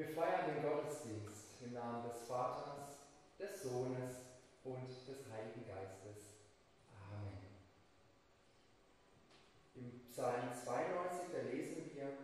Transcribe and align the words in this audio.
Wir 0.00 0.08
feiern 0.08 0.46
den 0.46 0.62
Gottesdienst 0.62 1.60
im 1.60 1.74
Namen 1.74 2.08
des 2.08 2.26
Vaters, 2.26 3.04
des 3.38 3.62
Sohnes 3.62 4.16
und 4.64 4.88
des 4.88 5.30
Heiligen 5.30 5.66
Geistes. 5.68 6.40
Amen. 7.12 7.36
Im 9.74 10.00
Psalm 10.10 10.54
92, 10.54 11.28
da 11.34 11.42
lesen 11.42 11.90
wir, 11.92 12.16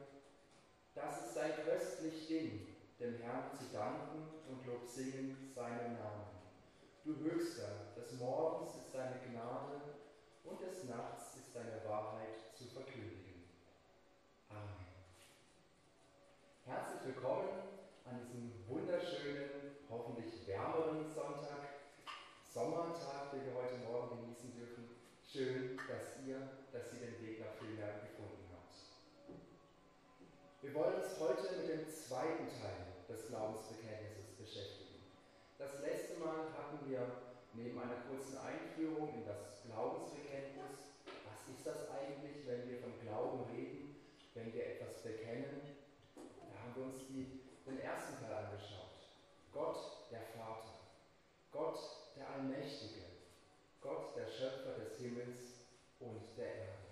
dass 0.95 1.29
es 1.29 1.37
ein 1.37 1.53
köstlich 1.67 2.27
Ding, 2.27 2.67
dem 2.99 3.19
Herrn 3.19 3.51
zu 3.53 3.65
danken 3.71 4.27
und 4.49 4.67
Lob 4.67 4.89
singen 4.89 5.53
seinen 5.55 5.99
Namen. 5.99 6.29
Du 7.05 7.15
Höchster, 7.19 7.93
des 7.95 8.19
Morgens 8.19 8.75
ist 8.75 8.95
deine 8.95 9.21
Gnade 9.21 9.83
und 10.45 10.63
des 10.63 10.85
Nachts 10.85 11.37
ist 11.37 11.55
deine 11.55 11.85
Wahrheit 11.87 12.57
zu 12.57 12.65
verkündigen. 12.65 13.45
Amen. 14.49 14.87
Herzlich 16.65 17.15
willkommen 17.15 17.67
an 18.07 18.21
diesem 18.23 18.51
wunderschönen, 18.69 19.75
hoffentlich 19.91 20.47
wärmeren 20.47 21.11
Sonntag, 21.11 21.91
Sommertag, 22.47 23.31
den 23.31 23.47
wir 23.47 23.55
heute 23.55 23.79
Morgen 23.83 24.23
genießen 24.23 24.55
dürfen. 24.55 24.91
Schön, 25.27 25.77
dass 25.87 26.19
ihr, 26.27 26.39
dass 26.73 26.95
ihr 26.95 27.07
den 27.07 27.23
Weg 27.23 27.41
nach 27.41 27.55
Villmergen 27.59 28.07
gefunden 28.07 28.47
habt. 28.55 28.75
Wir 30.63 30.75
wollen 30.75 31.03
uns 31.03 31.19
heute 31.19 31.57
mit 31.59 31.69
dem 31.69 31.91
zweiten 31.91 32.47
Teil 32.47 32.95
des 33.09 33.27
Glaubensbekenntnisses 33.27 34.35
beschäftigen. 34.39 35.03
Das 35.59 35.81
letzte 35.83 36.19
Mal 36.19 36.51
hatten 36.55 36.89
wir 36.89 37.07
neben 37.55 37.79
einer 37.79 38.07
kurzen 38.11 38.39
Einführung 38.39 39.15
in 39.15 39.27
das 39.27 39.66
Glaubensbekenntnis, 39.77 41.05
was 41.29 41.41
ist 41.53 41.67
das 41.67 41.91
eigentlich, 41.93 42.49
wenn 42.49 42.65
wir 42.65 42.81
von 42.81 42.97
Glauben 43.05 43.45
reden, 43.53 44.01
wenn 44.33 44.51
wir 44.55 44.65
etwas 44.65 45.03
bekennen, 45.03 45.77
da 46.17 46.57
haben 46.57 46.73
wir 46.75 46.85
uns 46.85 47.07
die, 47.09 47.45
den 47.67 47.81
ersten 47.81 48.17
Teil 48.17 48.33
angeschaut. 48.33 49.05
Gott, 49.53 50.09
der 50.11 50.23
Vater, 50.33 50.81
Gott, 51.53 51.77
der 52.17 52.25
Allmächtige, 52.31 53.05
Gott, 53.83 54.17
der 54.17 54.27
Schöpfer 54.29 54.81
des 54.81 54.97
Himmels 54.97 55.69
und 56.01 56.25
der 56.39 56.55
Erde. 56.55 56.87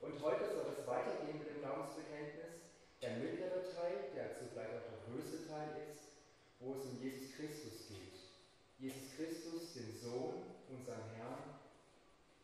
Und 0.00 0.22
heute 0.22 0.48
soll 0.54 0.72
es 0.72 0.86
weitergehen 0.86 1.38
mit 1.38 1.50
dem 1.50 1.60
Glaubensbekenntnis. 1.60 2.64
Der 3.02 3.16
mittlere 3.16 3.60
Teil, 3.76 4.08
der 4.16 4.32
zugleich 4.32 4.68
auch 4.68 4.88
der 4.88 5.04
größte 5.12 5.46
Teil 5.46 5.68
ist, 5.92 6.00
wo 6.60 6.76
es 6.76 6.84
um 6.84 6.98
Jesus 7.02 7.36
Christus 7.36 7.88
geht. 7.88 8.16
Jesus 8.78 9.14
Christus, 9.16 9.74
den 9.74 9.92
Sohn, 10.00 10.48
unseren 10.70 11.10
Herrn, 11.16 11.53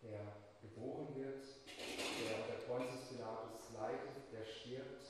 der 0.02 0.36
geboren 0.60 1.14
wird, 1.14 1.44
der 1.66 2.36
unter 2.42 2.66
Pontius 2.66 3.08
Pilatus 3.08 3.72
leidet, 3.74 4.32
der 4.32 4.44
stirbt, 4.44 5.04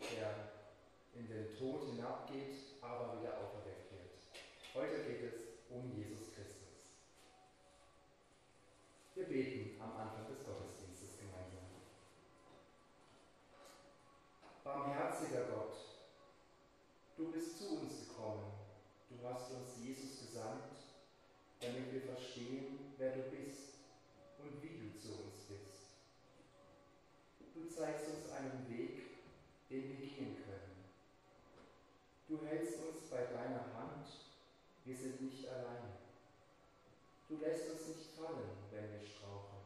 der 0.00 0.52
in 1.14 1.28
den 1.28 1.56
Tod 1.56 1.84
hinabgeht, 1.90 2.54
aber 2.80 3.18
wieder 3.18 3.38
auferweckt 3.38 3.92
wird. 3.92 4.18
Heute 4.74 5.02
geht 5.04 5.22
es 5.22 5.40
um 5.70 5.92
Jesus 5.96 6.32
Christus. 6.34 6.58
Wir 9.14 9.26
beten 9.26 9.80
am 9.80 9.96
Anfang 9.96 10.28
des 10.28 10.44
Gottesdienstes 10.44 11.18
gemeinsam. 11.18 11.66
Barmherziger 14.62 15.46
Gott, 15.46 15.74
du 17.16 17.32
bist 17.32 17.58
zu 17.58 17.80
uns 17.80 18.08
gekommen, 18.08 18.52
du 19.10 19.16
hast 19.26 19.50
uns 19.50 19.84
Jesus 19.84 20.20
gesandt, 20.20 20.70
damit 21.60 21.92
wir 21.92 22.02
verstehen, 22.02 22.94
wer 22.96 23.16
du 23.16 23.22
bist 23.30 23.78
und 24.38 24.62
wie 24.62 24.78
du 24.78 24.98
zu 24.98 25.08
uns 25.08 25.44
bist. 25.48 25.96
Du 27.54 27.68
zeigst 27.68 28.06
uns 28.08 28.30
einen 28.30 28.68
Weg, 28.68 29.00
den 29.68 29.88
wir 29.88 30.06
gehen 30.06 30.36
können. 30.44 30.84
Du 32.28 32.46
hältst 32.46 32.78
uns 32.84 33.08
bei 33.10 33.24
deiner 33.24 33.74
Hand, 33.74 34.06
wir 34.84 34.96
sind 34.96 35.20
nicht 35.20 35.48
alleine. 35.48 35.98
Du 37.28 37.36
lässt 37.38 37.70
uns 37.70 37.88
nicht 37.88 38.10
fallen, 38.12 38.50
wenn 38.70 38.92
wir 38.92 39.02
straucheln. 39.02 39.64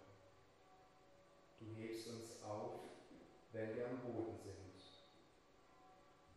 Du 1.61 1.67
hebst 1.75 2.09
uns 2.09 2.43
auf, 2.43 2.81
wenn 3.53 3.77
wir 3.77 3.89
am 3.89 4.01
Boden 4.01 4.39
sind. 4.39 4.53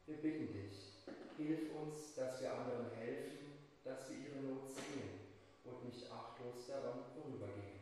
Wir 0.07 0.17
bitten 0.17 0.53
dich, 0.53 1.01
hilf 1.35 1.73
uns, 1.73 2.13
dass 2.13 2.39
wir 2.39 2.53
anderen 2.53 2.91
helfen, 2.91 3.57
dass 3.83 4.07
wir 4.07 4.17
ihre 4.17 4.41
Not 4.41 4.69
sehen 4.69 5.19
und 5.63 5.85
nicht 5.85 6.11
achtlos 6.11 6.67
daran 6.67 7.05
vorübergehen. 7.15 7.81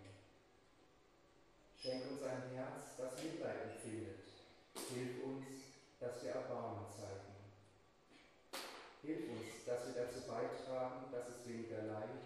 Schenk 1.76 2.12
uns 2.12 2.24
ein 2.24 2.50
Herz, 2.56 2.96
das 2.98 3.22
Mitleid 3.22 3.74
empfindet. 3.74 4.24
Hilf 4.74 5.22
uns, 5.26 5.48
dass 6.00 6.24
wir 6.24 6.32
Erbarmen 6.32 6.86
zeigen. 6.88 7.34
Hilf 9.02 9.30
uns, 9.32 9.66
dass 9.66 9.88
wir 9.88 10.02
dazu 10.02 10.22
beitragen, 10.26 11.12
dass 11.12 11.28
es 11.28 11.46
weniger 11.46 11.84
Leid 11.84 12.24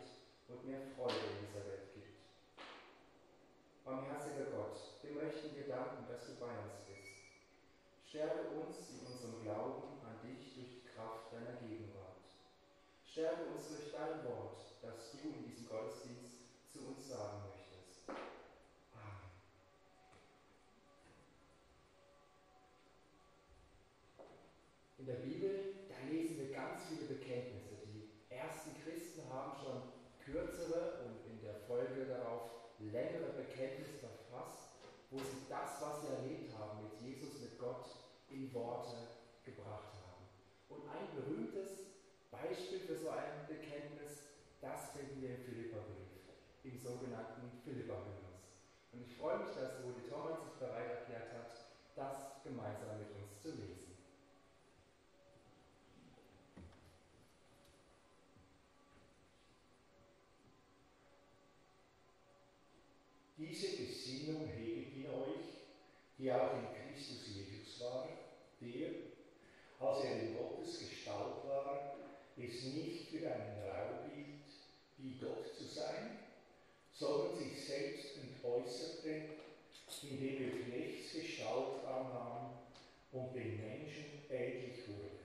und 0.48 0.64
mehr 0.64 0.82
Freude 0.96 1.16
in 1.16 1.48
dieser 1.48 1.66
Welt 1.66 1.90
gibt. 1.96 2.22
Barmherziger 3.84 4.46
Gott, 4.54 4.78
wir 5.02 5.24
möchten 5.24 5.56
dir 5.56 5.68
danken, 5.68 6.06
dass 6.08 6.28
du 6.28 6.36
bei 6.36 6.54
uns 6.54 6.86
bist. 6.86 7.18
Stärke 8.06 8.50
uns 8.62 8.78
in 8.90 9.08
unserem 9.08 9.42
Glauben 9.42 10.06
an 10.06 10.22
dich 10.22 10.54
durch 10.54 10.70
die 10.70 10.84
Kraft 10.86 11.34
deiner 11.34 11.60
Gegenwart. 11.60 12.22
Stärke 13.04 13.46
uns 13.56 13.68
durch 13.70 13.92
dein 13.92 14.24
Wort, 14.24 14.62
das 14.82 15.12
du 15.12 15.30
in 15.30 15.50
diesem 15.50 15.68
Gottesdienst 15.68 16.46
zu 16.72 16.88
uns 16.88 17.10
sagen 17.10 17.42
möchtest. 17.50 18.08
Amen. 18.94 19.28
In 25.08 25.16
der 25.16 25.24
Bibel, 25.24 25.88
da 25.88 25.96
lesen 26.12 26.36
wir 26.36 26.52
ganz 26.52 26.84
viele 26.92 27.08
Bekenntnisse. 27.08 27.80
Die 27.88 28.12
ersten 28.28 28.76
Christen 28.84 29.24
haben 29.32 29.56
schon 29.56 29.80
kürzere 30.20 31.00
und 31.08 31.24
in 31.32 31.40
der 31.40 31.64
Folge 31.64 32.04
darauf 32.12 32.52
längere 32.80 33.32
Bekenntnisse 33.32 34.04
verfasst, 34.04 34.68
wo 35.10 35.20
sie 35.20 35.48
das, 35.48 35.80
was 35.80 36.02
sie 36.04 36.12
erlebt 36.12 36.52
haben 36.60 36.84
mit 36.84 36.92
Jesus, 37.00 37.40
mit 37.40 37.58
Gott, 37.58 37.88
in 38.28 38.54
Worte 38.54 39.16
gebracht 39.46 39.96
haben. 39.96 40.28
Und 40.68 40.84
ein 40.92 41.08
berühmtes 41.16 41.88
Beispiel 42.30 42.80
für 42.80 42.98
so 43.00 43.08
ein 43.08 43.48
Bekenntnis, 43.48 44.28
das 44.60 44.92
finden 44.92 45.22
wir 45.22 45.40
im 45.40 45.44
Philipperbrief, 45.48 46.20
im 46.66 46.78
sogenannten 46.78 47.64
Philipperhymnus. 47.64 48.44
Und 48.92 49.08
ich 49.08 49.16
freue 49.16 49.40
mich, 49.40 49.56
dass 49.56 49.80
Rudi 49.88 50.04
Thomas 50.04 50.44
sich 50.44 50.60
bereit 50.60 51.00
erklärt 51.00 51.32
hat, 51.32 51.56
das 51.96 52.44
gemeinsam 52.44 53.00
mit 53.00 53.16
uns 53.16 53.42
zu 53.42 53.56
lesen. 53.56 53.88
Diese 63.38 63.78
Gesinnung 63.78 64.48
heget 64.48 64.96
in 64.96 65.06
euch, 65.06 65.62
die 66.18 66.32
auch 66.32 66.54
in 66.54 66.68
Christus 66.74 67.36
Jesus 67.36 67.80
war, 67.82 68.10
der, 68.60 68.90
als 69.80 70.04
er 70.04 70.22
in 70.22 70.36
Gottes 70.36 70.80
Gestalt 70.80 71.46
war, 71.48 71.98
es 72.36 72.64
nicht 72.64 73.10
für 73.10 73.32
einen 73.32 73.62
Raub 73.62 74.12
hielt, 74.12 74.42
wie 74.98 75.20
Gott 75.20 75.56
zu 75.56 75.66
sein, 75.66 76.18
sondern 76.98 77.36
sich 77.36 77.64
selbst 77.64 78.18
entäußerte, 78.18 79.22
indem 80.04 80.44
er 80.44 80.66
Knechtsgestalt 80.66 81.86
annahm 81.86 82.58
und 83.12 83.36
den 83.36 83.58
Menschen 83.62 84.24
ähnlich 84.30 84.88
wurde. 84.88 85.18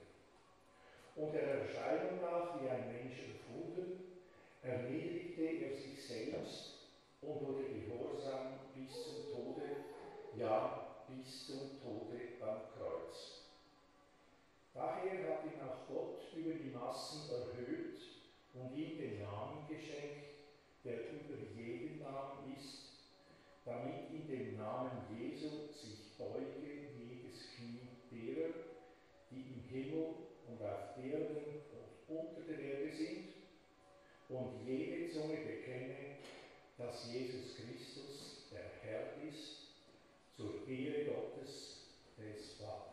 Und 1.16 1.32
der 1.32 1.60
Erscheinung 1.60 2.20
nach 2.20 2.60
wie 2.60 2.68
ein 2.68 2.92
Mensch 2.92 3.18
erfunden, 3.20 4.20
erniedrigte 4.62 5.42
er 5.42 5.76
sich 5.76 6.06
selbst 6.06 6.72
und 7.22 7.40
wurde 7.46 7.64
gehorsam 7.64 8.60
bis 8.74 8.92
zum 9.04 9.32
Tode, 9.32 9.62
ja, 10.38 11.04
bis 11.08 11.46
zum 11.46 11.80
Tode 11.80 12.20
am 12.40 12.60
Kreuz. 12.76 13.42
Daher 14.74 15.28
hat 15.28 15.44
ihn 15.44 15.60
auch 15.60 15.86
Gott 15.88 16.20
über 16.34 16.54
die 16.54 16.70
Massen 16.70 17.30
erhöht 17.30 17.98
und 18.54 18.76
ihm 18.76 18.98
den 18.98 19.22
Namen 19.22 19.66
geschenkt, 19.68 20.31
der 20.84 21.12
über 21.12 21.38
jeden 21.54 22.00
Namen 22.00 22.54
ist, 22.56 22.92
damit 23.64 24.10
in 24.10 24.26
dem 24.26 24.56
Namen 24.58 24.90
Jesu 25.16 25.68
sich 25.72 26.16
beuge 26.18 26.90
jedes 26.98 27.54
Knie 27.54 27.88
derer, 28.10 28.52
die 29.30 29.40
im 29.40 29.62
Himmel 29.70 30.06
und 30.48 30.60
auf 30.62 30.96
Erden 30.98 31.62
und 32.08 32.16
unter 32.16 32.42
der 32.42 32.58
Erde 32.58 32.96
sind, 32.96 33.28
und 34.28 34.66
jede 34.66 35.12
Zunge 35.12 35.36
bekenne, 35.36 36.16
dass 36.78 37.12
Jesus 37.12 37.54
Christus 37.54 38.48
der 38.50 38.70
Herr 38.82 39.22
ist, 39.28 39.68
zur 40.36 40.66
Ehre 40.66 41.04
Gottes 41.04 41.82
des 42.16 42.54
Vaters. 42.54 42.91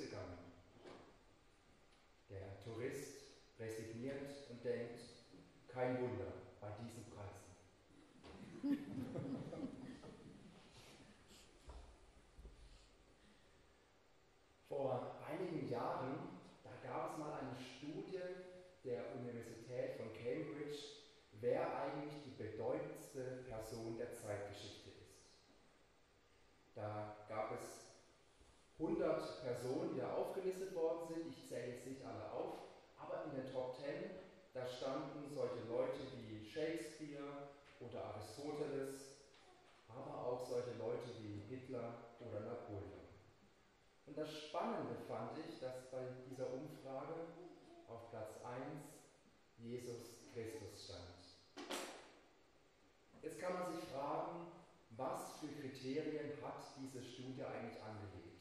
Gegangen. 0.00 0.38
Der 2.28 2.58
Tourist 2.64 3.20
resigniert 3.58 4.48
und 4.50 4.64
denkt, 4.64 5.00
kein 5.68 6.00
Wunder 6.00 6.32
bei 6.60 6.68
diesen 6.82 7.04
Preisen. 7.10 7.50
Vor 14.68 15.20
einigen 15.28 15.68
Jahren, 15.68 16.40
da 16.64 16.70
gab 16.88 17.12
es 17.12 17.18
mal 17.18 17.40
eine 17.40 17.56
Studie 17.56 18.20
der 18.84 19.14
Universität 19.16 19.96
von 19.96 20.12
Cambridge, 20.14 20.78
wer 21.40 21.76
eigentlich 21.82 22.22
die 22.24 22.30
bedeutendste 22.30 23.44
Person 23.48 23.98
der 23.98 24.12
Zeitgeschichte 24.12 24.90
ist. 24.90 25.24
Da 26.74 27.26
gab 27.28 27.52
es 27.52 27.79
100 28.80 29.44
Personen, 29.44 29.94
die 29.94 30.00
da 30.00 30.14
aufgelistet 30.14 30.74
worden 30.74 31.06
sind. 31.06 31.28
Ich 31.28 31.46
zähle 31.46 31.74
jetzt 31.74 31.86
nicht 31.86 32.02
alle 32.04 32.32
auf, 32.32 32.64
aber 32.98 33.24
in 33.24 33.36
den 33.36 33.52
Top 33.52 33.76
10, 33.76 33.84
da 34.54 34.66
standen 34.66 35.28
solche 35.28 35.68
Leute 35.68 36.00
wie 36.16 36.44
Shakespeare 36.48 37.50
oder 37.80 38.04
Aristoteles, 38.16 39.20
aber 39.88 40.26
auch 40.26 40.40
solche 40.48 40.72
Leute 40.78 41.12
wie 41.20 41.42
Hitler 41.54 42.16
oder 42.20 42.40
Napoleon. 42.40 43.04
Und 44.06 44.16
das 44.16 44.32
Spannende 44.32 44.96
fand 45.06 45.38
ich, 45.46 45.60
dass 45.60 45.90
bei 45.90 46.00
dieser 46.28 46.50
Umfrage 46.52 47.14
auf 47.86 48.10
Platz 48.10 48.40
1 48.42 48.64
Jesus 49.58 50.16
Christus 50.32 50.84
stand. 50.84 51.20
Jetzt 53.22 53.38
kann 53.38 53.52
man 53.52 53.72
sich 53.72 53.84
fragen, 53.90 54.46
was 54.96 55.38
für 55.38 55.48
Kriterien 55.48 56.32
hat 56.42 56.64
diese 56.80 57.02
Studie 57.02 57.44
eigentlich 57.44 57.82
angelegt? 57.82 58.40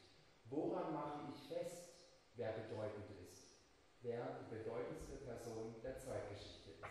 Woran 0.50 0.94
mache 0.94 1.22
ich 1.32 1.48
fest, 1.48 1.90
wer 2.36 2.54
bedeutend 2.54 3.06
ist, 3.24 3.54
wer 4.02 4.40
die 4.40 4.56
bedeutendste 4.56 5.18
Person 5.18 5.76
der 5.84 6.00
Zeitgeschichte 6.00 6.72
ist? 6.72 6.90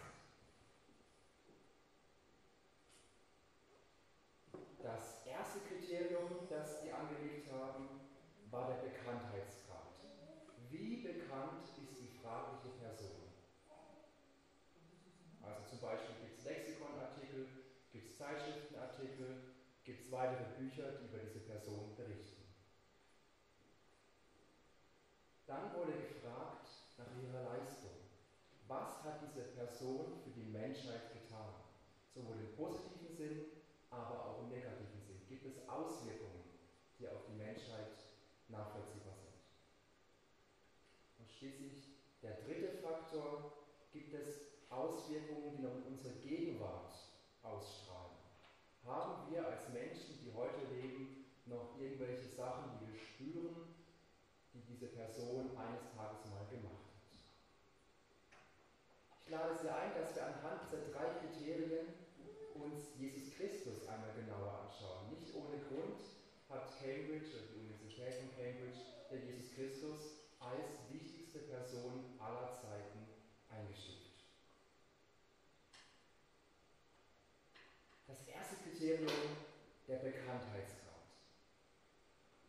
Das 4.81 5.27
erste 5.27 5.59
Kriterium, 5.61 6.47
das 6.49 6.83
die 6.83 6.93
angelegt 6.93 7.50
haben, 7.53 8.00
war 8.50 8.69
der 8.69 8.88
Bekanntheitsgrad. 8.88 9.88
Wie 10.71 11.03
bekannt 11.03 11.67
ist 11.83 12.00
die 12.00 12.19
fragliche 12.23 12.69
Person? 12.79 13.33
Also 15.43 15.69
zum 15.69 15.81
Beispiel 15.81 16.15
gibt 16.21 16.38
es 16.38 16.45
Lexikonartikel, 16.45 17.49
gibt 17.91 18.07
es 18.07 18.19
Zeitschriftenartikel, 18.19 19.55
gibt 19.83 20.00
es 20.00 20.12
weitere 20.12 20.45
Bücher, 20.57 20.93
die 20.93 21.07
über 21.07 21.19
diese 21.19 21.41
Person 21.41 21.97
berichten. 21.97 22.38
Dann 25.49 25.73
wurde 25.75 25.93
gefragt 25.93 26.69
nach 26.99 27.09
ihrer 27.17 27.43
Leistung. 27.43 27.97
Was 28.69 29.03
hat 29.03 29.23
diese 29.23 29.49
Person 29.57 30.21
für 30.23 30.31
die 30.31 30.50
Menschheit 30.53 31.11
getan? 31.15 31.55
Sowohl 32.15 32.37
im 32.37 32.55
positiven 32.55 33.17
Sinn, 33.17 33.45
aber 33.89 34.26
auch 34.26 34.43
im 34.43 34.50
negativen 34.50 35.00
Sinn. 35.00 35.26
Gibt 35.26 35.47
es 35.47 35.67
Auswirkungen, 35.67 36.45
die 36.99 37.09
auf 37.09 37.25
die 37.26 37.39
Menschheit 37.39 37.97
nachvollziehbar 38.49 39.15
sind? 39.17 39.41
Und 41.19 41.33
schließlich 41.33 41.97
der 42.23 42.43
dritte 42.43 42.76
Faktor, 42.83 43.53
gibt 43.91 44.12
es 44.12 44.41
Auswirkungen, 44.69 45.57
die 45.57 45.62
noch 45.62 45.76
in 45.76 45.85
unserer 45.85 46.12
Gegenwart 46.26 46.93
ausstrahlen? 47.43 48.19
Haben 48.85 49.33
wir 49.33 49.47
als 49.47 49.71
Menschen, 49.71 50.21
die 50.23 50.35
heute 50.35 50.61
leben, 50.75 51.25
noch 51.47 51.81
irgendwelche 51.81 52.29
Sachen, 52.29 52.71
die 52.75 52.93
wir 52.93 52.99
spüren, 52.99 53.69
die 54.55 54.61
diese 54.73 54.87
Person 54.87 55.57
eines 55.57 55.83
Tages 55.95 56.25
mal 56.31 56.47
gemacht 56.50 56.89
hat. 56.89 56.99
Ich 59.21 59.29
lade 59.31 59.55
Sie 59.55 59.69
ein, 59.69 59.93
dass 59.95 60.15
wir 60.15 60.26
anhand 60.26 60.62
dieser 60.67 60.89
drei 60.91 61.05
Kriterien 61.21 61.87
uns 62.55 62.97
Jesus 62.97 63.35
Christus 63.37 63.87
einmal 63.87 64.12
genauer 64.15 64.67
anschauen. 64.67 65.11
Nicht 65.11 65.35
ohne 65.35 65.59
Grund 65.69 66.00
Cambridge, 67.19 67.49
die 67.52 67.59
Universität 67.59 68.15
von 68.15 68.31
Cambridge, 68.37 68.78
der 69.11 69.19
Jesus 69.19 69.52
Christus 69.54 70.00
als 70.39 70.78
wichtigste 70.91 71.41
Person 71.41 72.15
aller 72.21 72.52
Zeiten 72.54 73.09
eingestuft. 73.50 74.23
Das 78.07 78.26
erste 78.28 78.57
Kriterium, 78.63 79.37
der 79.89 79.97
Bekanntheitsgrad. 79.97 81.11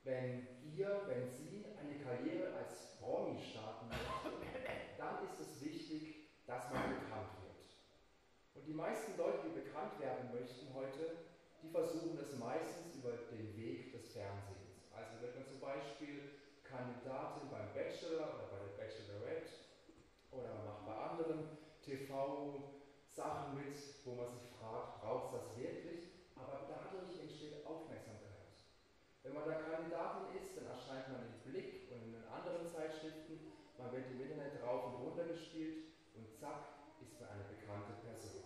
Wenn 0.03 0.47
ihr, 0.63 1.01
wenn 1.07 1.27
Sie 1.27 1.65
eine 1.79 1.97
Karriere 1.99 2.53
als 2.53 2.97
Promi 2.99 3.41
starten 3.41 3.87
möchten, 3.89 4.37
dann 4.97 5.23
ist 5.25 5.39
es 5.39 5.61
wichtig, 5.61 6.29
dass 6.45 6.69
man 6.71 6.89
bekannt 6.89 7.41
wird. 7.41 7.73
Und 8.53 8.67
die 8.67 8.73
meisten 8.73 9.17
Leute, 9.17 9.49
die 9.49 9.61
bekannt 9.61 9.99
werden 9.99 10.31
möchten 10.31 10.73
heute, 10.73 11.17
die 11.61 11.69
versuchen 11.69 12.17
es 12.21 12.37
meistens 12.37 12.95
über 12.95 13.11
den 13.31 13.55
Weg 13.57 13.91
des 13.91 14.13
Fernsehens. 14.13 14.59
Also 14.95 15.21
wird 15.21 15.35
man 15.35 15.45
zum 15.45 15.59
Beispiel 15.59 16.43
Kandidatin 16.63 17.49
beim 17.49 17.73
Bachelor 17.73 18.35
oder 18.35 18.47
bei 18.51 18.59
der 18.63 18.75
Bachelorette 18.79 19.51
oder 20.31 20.53
man 20.55 20.65
macht 20.65 20.85
bei 20.85 20.95
anderen 20.95 21.57
TV-Sachen 22.19 23.55
mit, 23.55 23.77
wo 24.03 24.15
man 24.15 24.31
sich 24.35 24.51
fragt, 24.59 25.01
braucht 25.01 25.33
es 25.33 25.39
das 25.39 25.57
wirklich? 25.57 26.11
Aber 26.35 26.67
dadurch 26.67 27.19
entsteht 27.19 27.65
Aufmerksamkeit. 27.65 28.59
Wenn 29.23 29.33
man 29.33 29.47
da 29.47 29.55
Kandidatin 29.55 30.35
ist, 30.35 30.57
dann 30.57 30.67
erscheint 30.67 31.07
man 31.11 31.23
im 31.23 31.39
Blick 31.49 31.91
und 31.91 32.03
in 32.03 32.13
den 32.13 32.27
anderen 32.27 32.67
Zeitschriften, 32.67 33.51
man 33.77 33.91
wird 33.91 34.11
im 34.11 34.21
Internet 34.21 34.61
rauf 34.63 34.91
und 34.91 35.05
runter 35.05 35.25
gespielt 35.31 35.95
und 36.15 36.27
zack 36.35 36.99
ist 36.99 37.19
man 37.19 37.29
eine 37.29 37.43
bekannte 37.47 37.95
Person. 38.03 38.43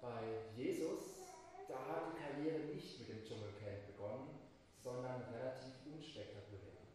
Bei 0.00 0.54
Jesus, 0.54 1.34
da 1.66 1.74
hat 1.74 2.14
die 2.14 2.22
Karriere 2.22 2.70
nicht 2.70 3.00
mit 3.00 3.08
dem 3.08 3.24
Dschungelcamp 3.24 3.90
begonnen, 3.90 4.38
sondern 4.78 5.22
relativ 5.34 5.74
unspektakulär. 5.90 6.86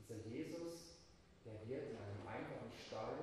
Dieser 0.00 0.16
Jesus, 0.28 0.92
der 1.44 1.58
wird 1.66 1.90
in 1.90 1.96
einem 1.96 2.26
einfachen 2.26 2.70
Stall 2.86 3.18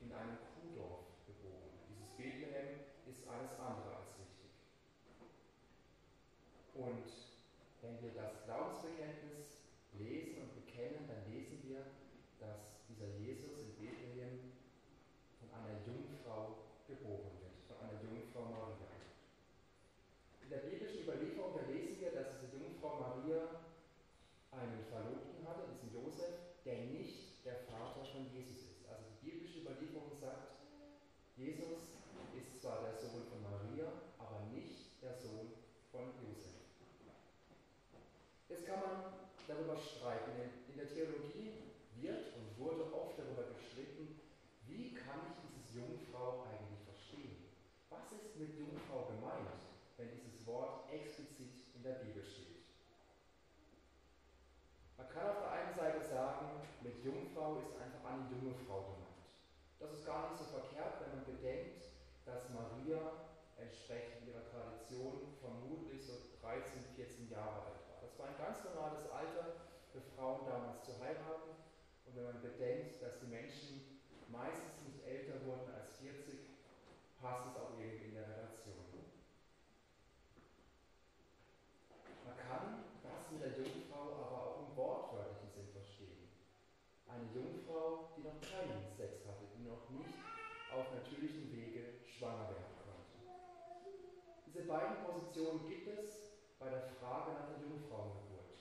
in 0.00 0.12
einem 0.12 0.38
Kuhdorf 0.42 1.06
geboren. 1.26 1.70
Dieses 1.86 2.10
Bethlehem 2.18 2.82
ist 3.06 3.22
alles 3.30 3.54
andere 3.62 4.02
als 4.02 4.10
wichtig. 4.18 4.50
Und 6.74 7.06
wenn 7.82 8.02
wir 8.02 8.10
das 8.18 8.42
Glaubensbekenntnis 8.44 9.70
lesen 9.94 10.42
und 10.42 10.50
bekennen, 10.58 11.06
dann 11.06 11.22
lesen 11.30 11.62
wir, 11.62 11.86
dass 12.42 12.82
dieser 12.90 13.14
Jesus 13.22 13.62
in 13.62 13.78
Bethlehem 13.78 14.50
von 15.38 15.48
einer 15.54 15.78
Jungfrau 15.86 16.66
geboren 16.88 17.38
wird, 17.38 17.54
von 17.70 17.78
einer 17.86 18.02
Jungfrau 18.02 18.50
Maria. 18.50 18.90
In 20.42 20.50
der 20.50 20.66
biblischen 20.66 21.06
Überlieferung, 21.06 21.54
da 21.54 21.70
lesen 21.70 22.00
wir, 22.00 22.10
dass 22.10 22.40
diese 22.42 22.58
Jungfrau 22.58 22.98
Maria 22.98 23.62
einen 24.50 24.82
Verlobten 24.90 25.46
hatte, 25.46 25.70
diesen 25.70 25.94
Josef, 25.94 26.58
der 26.64 26.90
nicht 26.90 27.30
der 27.44 27.56
Vater 27.66 28.04
von 28.04 28.26
Jesus 28.32 28.70
ist. 28.70 28.88
Also 28.88 29.04
die 29.10 29.30
biblische 29.30 29.60
Überlieferung 29.60 30.12
sagt, 30.20 30.60
Jesus 31.36 31.96
ist 32.36 32.60
zwar 32.60 32.82
der 32.82 32.94
Sohn 32.94 33.24
von 33.26 33.40
Maria, 33.42 33.90
aber 34.18 34.46
nicht 34.52 35.02
der 35.02 35.14
Sohn 35.14 35.56
von 35.90 36.12
Josef. 36.20 36.60
Jetzt 38.48 38.66
kann 38.66 38.80
man 38.80 38.96
darüber 39.48 39.76
streiten. 39.76 40.30
In 40.68 40.76
der 40.76 40.88
Theologie 40.88 41.74
wird 41.96 42.34
und 42.36 42.58
wurde 42.58 42.92
oft 42.92 43.18
darüber 43.18 43.48
gestritten, 43.54 44.20
wie 44.66 44.94
kann 44.94 45.20
ich 45.26 45.36
dieses 45.42 45.74
Jungfrau 45.74 46.44
eigentlich 46.44 46.84
verstehen? 46.84 47.50
Was 47.88 48.12
ist 48.12 48.36
mit 48.36 48.58
Jungfrau 48.58 49.10
gemeint, 49.16 49.64
wenn 49.96 50.10
dieses 50.12 50.46
Wort 50.46 50.92
explizit 50.92 51.69
in 51.80 51.88
der 51.88 52.04
Bibel 52.04 52.22
steht? 52.22 52.60
Man 54.98 55.08
kann 55.08 55.32
auf 55.32 55.40
der 55.40 55.52
einen 55.52 55.72
Seite 55.72 56.04
sagen, 56.04 56.60
mit 56.84 57.02
Jungfrau 57.02 57.56
ist 57.56 57.72
einfach 57.80 58.04
eine 58.04 58.28
junge 58.28 58.52
Frau 58.68 58.92
gemeint. 58.92 59.32
Das 59.80 59.92
ist 59.96 60.04
gar 60.04 60.28
nicht 60.28 60.36
so 60.36 60.44
verkehrt, 60.44 61.00
wenn 61.00 61.16
man 61.16 61.24
bedenkt, 61.24 61.88
dass 62.26 62.52
Maria 62.52 63.32
entsprechend 63.56 64.28
ihrer 64.28 64.44
Tradition 64.44 65.32
vermutlich 65.40 66.04
so 66.04 66.20
13, 66.44 66.84
14 66.96 67.30
Jahre 67.30 67.72
alt 67.72 67.80
war. 67.88 68.04
Das 68.04 68.12
war 68.20 68.28
ein 68.28 68.36
ganz 68.36 68.60
normales 68.60 69.08
Alter 69.08 69.72
für 69.88 70.04
Frauen 70.14 70.44
damals 70.44 70.84
zu 70.84 71.00
heiraten. 71.00 71.64
Und 72.04 72.12
wenn 72.16 72.24
man 72.24 72.42
bedenkt, 72.42 73.00
dass 73.00 73.20
die 73.20 73.32
Menschen 73.32 74.04
meistens 74.28 74.84
nicht 74.84 75.00
älter 75.08 75.40
wurden 75.48 75.72
als 75.72 75.96
40, 75.96 76.44
passt 77.16 77.48
es 77.48 77.56
auch 77.56 77.72
irgendwie 77.80 78.12
in 78.12 78.14
der 78.14 78.28
Relation. 78.28 78.80
Man 82.30 82.36
kann 82.36 82.84
das 83.02 83.30
mit 83.32 83.42
der 83.42 83.58
Jungfrau 83.58 84.22
aber 84.22 84.38
auch 84.38 84.54
im 84.62 84.76
wortwörtlichen 84.76 85.50
Sinn 85.50 85.68
verstehen. 85.72 86.30
Eine 87.10 87.26
Jungfrau, 87.34 88.14
die 88.16 88.22
noch 88.22 88.38
keinen 88.38 88.86
Sex 88.86 89.26
hatte, 89.26 89.50
die 89.58 89.66
noch 89.66 89.90
nicht 89.90 90.14
auf 90.70 90.86
natürlichem 90.94 91.50
Wege 91.50 92.06
schwanger 92.06 92.54
werden 92.54 92.78
konnte. 92.78 93.18
Diese 94.46 94.62
beiden 94.62 95.02
Positionen 95.02 95.66
gibt 95.66 95.88
es 95.88 96.30
bei 96.58 96.70
der 96.70 96.86
Frage 97.00 97.32
nach 97.32 97.48
der 97.50 97.66
Jungfrauengeburt. 97.66 98.54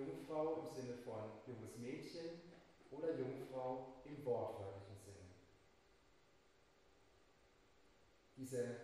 Jungfrau 0.00 0.62
im 0.62 0.68
Sinne 0.68 0.96
von 1.04 1.30
junges 1.46 1.76
Mädchen 1.76 2.40
oder 2.90 3.16
Jungfrau 3.18 4.02
im 4.04 4.24
wortwörtlichen 4.24 4.96
Sinne. 4.96 5.26
Diese 8.36 8.76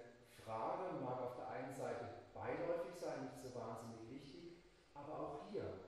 Frage 0.44 1.00
mag 1.02 1.20
auf 1.22 1.37
der 1.37 1.48
einen 1.48 1.74
Seite 1.74 2.09
beiläufig 2.35 2.94
sein, 3.00 3.24
nicht 3.24 3.42
so 3.42 3.59
wahnsinnig 3.59 4.11
wichtig, 4.11 4.59
aber 4.94 5.18
auch 5.18 5.50
hier 5.50 5.81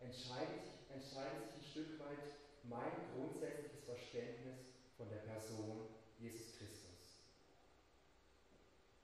entscheidet, 0.00 0.66
entscheidet 0.88 1.44
sich 1.44 1.56
ein 1.56 1.70
Stück 1.70 2.00
weit 2.00 2.36
mein 2.64 2.92
grundsätzliches 3.14 3.84
Verständnis 3.84 4.58
von 4.96 5.08
der 5.08 5.18
Person 5.18 5.88
Jesus 6.18 6.56
Christus. 6.56 7.20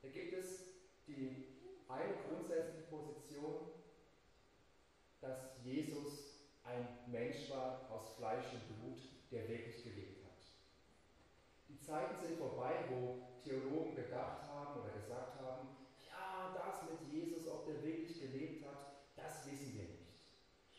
Da 0.01 0.09
gibt 0.09 0.33
es 0.33 0.61
die 1.07 1.47
eine 1.89 2.15
grundsätzliche 2.29 2.87
Position, 2.89 3.69
dass 5.21 5.63
Jesus 5.63 6.43
ein 6.65 6.89
Mensch 7.07 7.51
war 7.51 7.89
aus 7.91 8.15
Fleisch 8.17 8.47
und 8.53 8.81
Blut, 8.81 8.99
der 9.31 9.49
wirklich 9.49 9.85
gelebt 9.85 10.25
hat. 10.25 10.41
Die 11.69 11.79
Zeiten 11.93 12.17
sind 12.17 12.39
vorbei, 12.39 12.89
wo 12.89 13.21
Theologen 13.45 13.95
gedacht 13.95 14.49
haben 14.49 14.81
oder 14.81 14.97
gesagt 14.97 15.37
haben, 15.45 15.77
ja, 16.09 16.57
das 16.57 16.89
mit 16.89 17.05
Jesus, 17.13 17.47
ob 17.47 17.67
der 17.69 17.85
wirklich 17.85 18.17
gelebt 18.17 18.65
hat, 18.65 19.05
das 19.15 19.45
wissen 19.45 19.77
wir 19.77 19.85
nicht. 20.01 20.33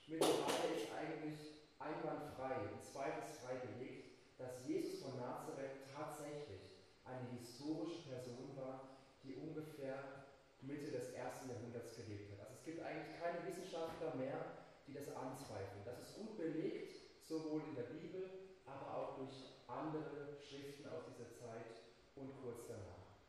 Mittlerweile 0.09 0.73
ist 0.73 0.89
eigentlich 0.89 1.69
einwandfrei 1.77 2.65
und 2.65 2.81
zweifelsfrei 2.81 3.61
belegt, 3.61 4.25
dass 4.41 4.65
Jesus 4.65 5.05
von 5.05 5.21
Nazareth 5.21 5.85
tatsächlich 5.85 6.81
eine 7.05 7.29
historische 7.37 8.09
Person 8.09 8.57
war, 8.57 8.97
die 9.21 9.37
ungefähr 9.37 10.25
Mitte 10.65 10.89
des 10.89 11.13
ersten 11.13 11.45
Jahrhunderts 11.45 11.93
gelebt 11.93 12.33
hat. 12.33 12.49
Also 12.49 12.57
es 12.57 12.65
gibt 12.65 12.81
eigentlich 12.81 13.21
keine 13.21 13.45
Wissenschaftler 13.45 14.17
mehr, 14.17 14.65
die 14.89 14.97
das 14.97 15.13
anzweifeln. 15.13 15.85
Das 15.85 16.01
ist 16.09 16.17
gut 16.17 16.41
belegt, 16.41 17.21
sowohl 17.21 17.61
in 17.69 17.75
der 17.75 17.93
Bibel, 17.93 18.49
aber 18.65 18.97
auch 18.97 19.17
durch 19.21 19.52
andere 19.67 20.37
Schriften 20.39 20.87
aus 20.89 21.03
dieser 21.11 21.31
Zeit 21.31 21.83
und 22.15 22.41
kurz 22.41 22.67
danach. 22.67 23.19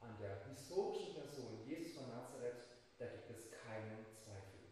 An 0.00 0.16
der 0.20 0.44
historischen 0.48 1.14
Person 1.14 1.64
Jesus 1.66 1.94
von 1.94 2.08
Nazareth, 2.08 2.66
da 2.98 3.06
gibt 3.06 3.30
es 3.30 3.50
keinen 3.50 4.04
Zweifel. 4.12 4.68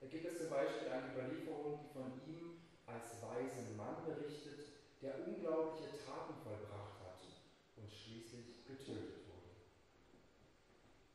Da 0.00 0.06
gibt 0.06 0.24
es 0.26 0.38
zum 0.38 0.50
Beispiel 0.50 0.88
eine 0.88 1.12
Überlieferung, 1.12 1.80
die 1.82 1.92
von 1.92 2.12
ihm 2.26 2.62
als 2.86 3.22
weisen 3.22 3.76
Mann 3.76 4.04
berichtet, 4.04 4.66
der 5.02 5.26
unglaubliche 5.26 5.98
Taten 6.04 6.34
vollbracht 6.42 6.98
hat 7.00 7.22
und 7.76 7.92
schließlich 7.92 8.66
getötet 8.66 9.26
wurde. 9.28 9.54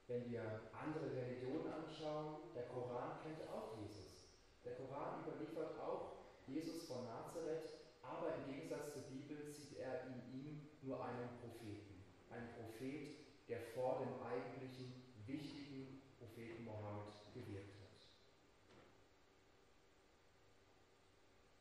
Wenn 0.08 0.32
wir 0.32 0.62
andere 0.72 1.12
Religionen 1.16 1.72
anschauen, 1.72 2.38
der 2.56 2.68
Koran 2.68 3.20
kennt 3.24 3.50
auch 3.50 3.78
Jesus. 3.80 4.30
Der 4.64 4.76
Koran 4.76 5.24
überliefert 5.24 5.80
auch 5.80 6.14
Jesus 6.48 6.88
von 6.88 7.06
Nazareth, 7.06 7.70
aber 8.02 8.36
im 8.36 8.54
Gegensatz 8.54 8.94
zur 8.94 9.04
Bibel 9.04 9.52
sieht 9.52 9.78
er 9.78 10.08
in 10.08 10.34
ihm 10.34 10.68
nur 10.82 11.04
einen 11.04 11.30
Propheten. 11.40 12.04
Ein 12.30 12.50
Prophet, 12.56 13.16
der 13.48 13.60
vor 13.74 14.00
dem 14.00 14.22
eigentlichen 14.26 14.94
wichtigen 15.26 16.02
Propheten 16.20 16.66
Mohammed 16.66 17.14
gewirkt 17.34 17.74
hat. 17.76 18.08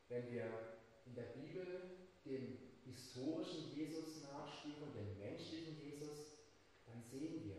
Wenn 0.09 0.31
wir 0.33 0.45
in 1.07 1.15
der 1.15 1.33
Bibel 1.35 1.67
dem 2.25 2.59
historischen 2.85 3.75
Jesus 3.75 4.23
nachspüren, 4.23 4.93
dem 4.95 5.19
menschlichen 5.19 5.81
Jesus, 5.81 6.39
dann 6.87 7.03
sehen 7.03 7.45
wir, 7.45 7.57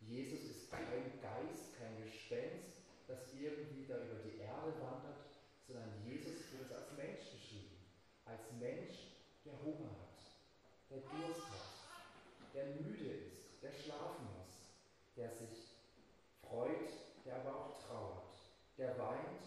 Jesus 0.00 0.44
ist 0.44 0.70
kein 0.70 0.86
Geist, 1.22 1.78
kein 1.78 2.02
Gespenst, 2.02 2.82
das 3.06 3.32
irgendwie 3.34 3.86
da 3.86 3.96
über 3.96 4.20
die 4.24 4.38
Erde 4.38 4.72
wandert, 4.80 5.24
sondern 5.66 6.02
Jesus 6.04 6.52
wird 6.52 6.72
als 6.72 6.92
Mensch 6.96 7.30
beschrieben. 7.32 7.78
Als 8.24 8.52
Mensch, 8.60 8.96
der 9.44 9.60
Hunger 9.62 9.90
hat, 9.90 10.20
der 10.90 10.98
Durst 10.98 11.48
hat, 11.48 12.54
der 12.54 12.66
müde 12.80 13.12
ist, 13.12 13.62
der 13.62 13.72
schlafen 13.72 14.26
muss, 14.36 14.72
der 15.16 15.30
sich 15.30 15.74
freut, 16.42 16.90
der 17.24 17.36
aber 17.40 17.56
auch 17.56 17.86
trauert, 17.86 18.34
der 18.78 18.98
weint, 18.98 19.44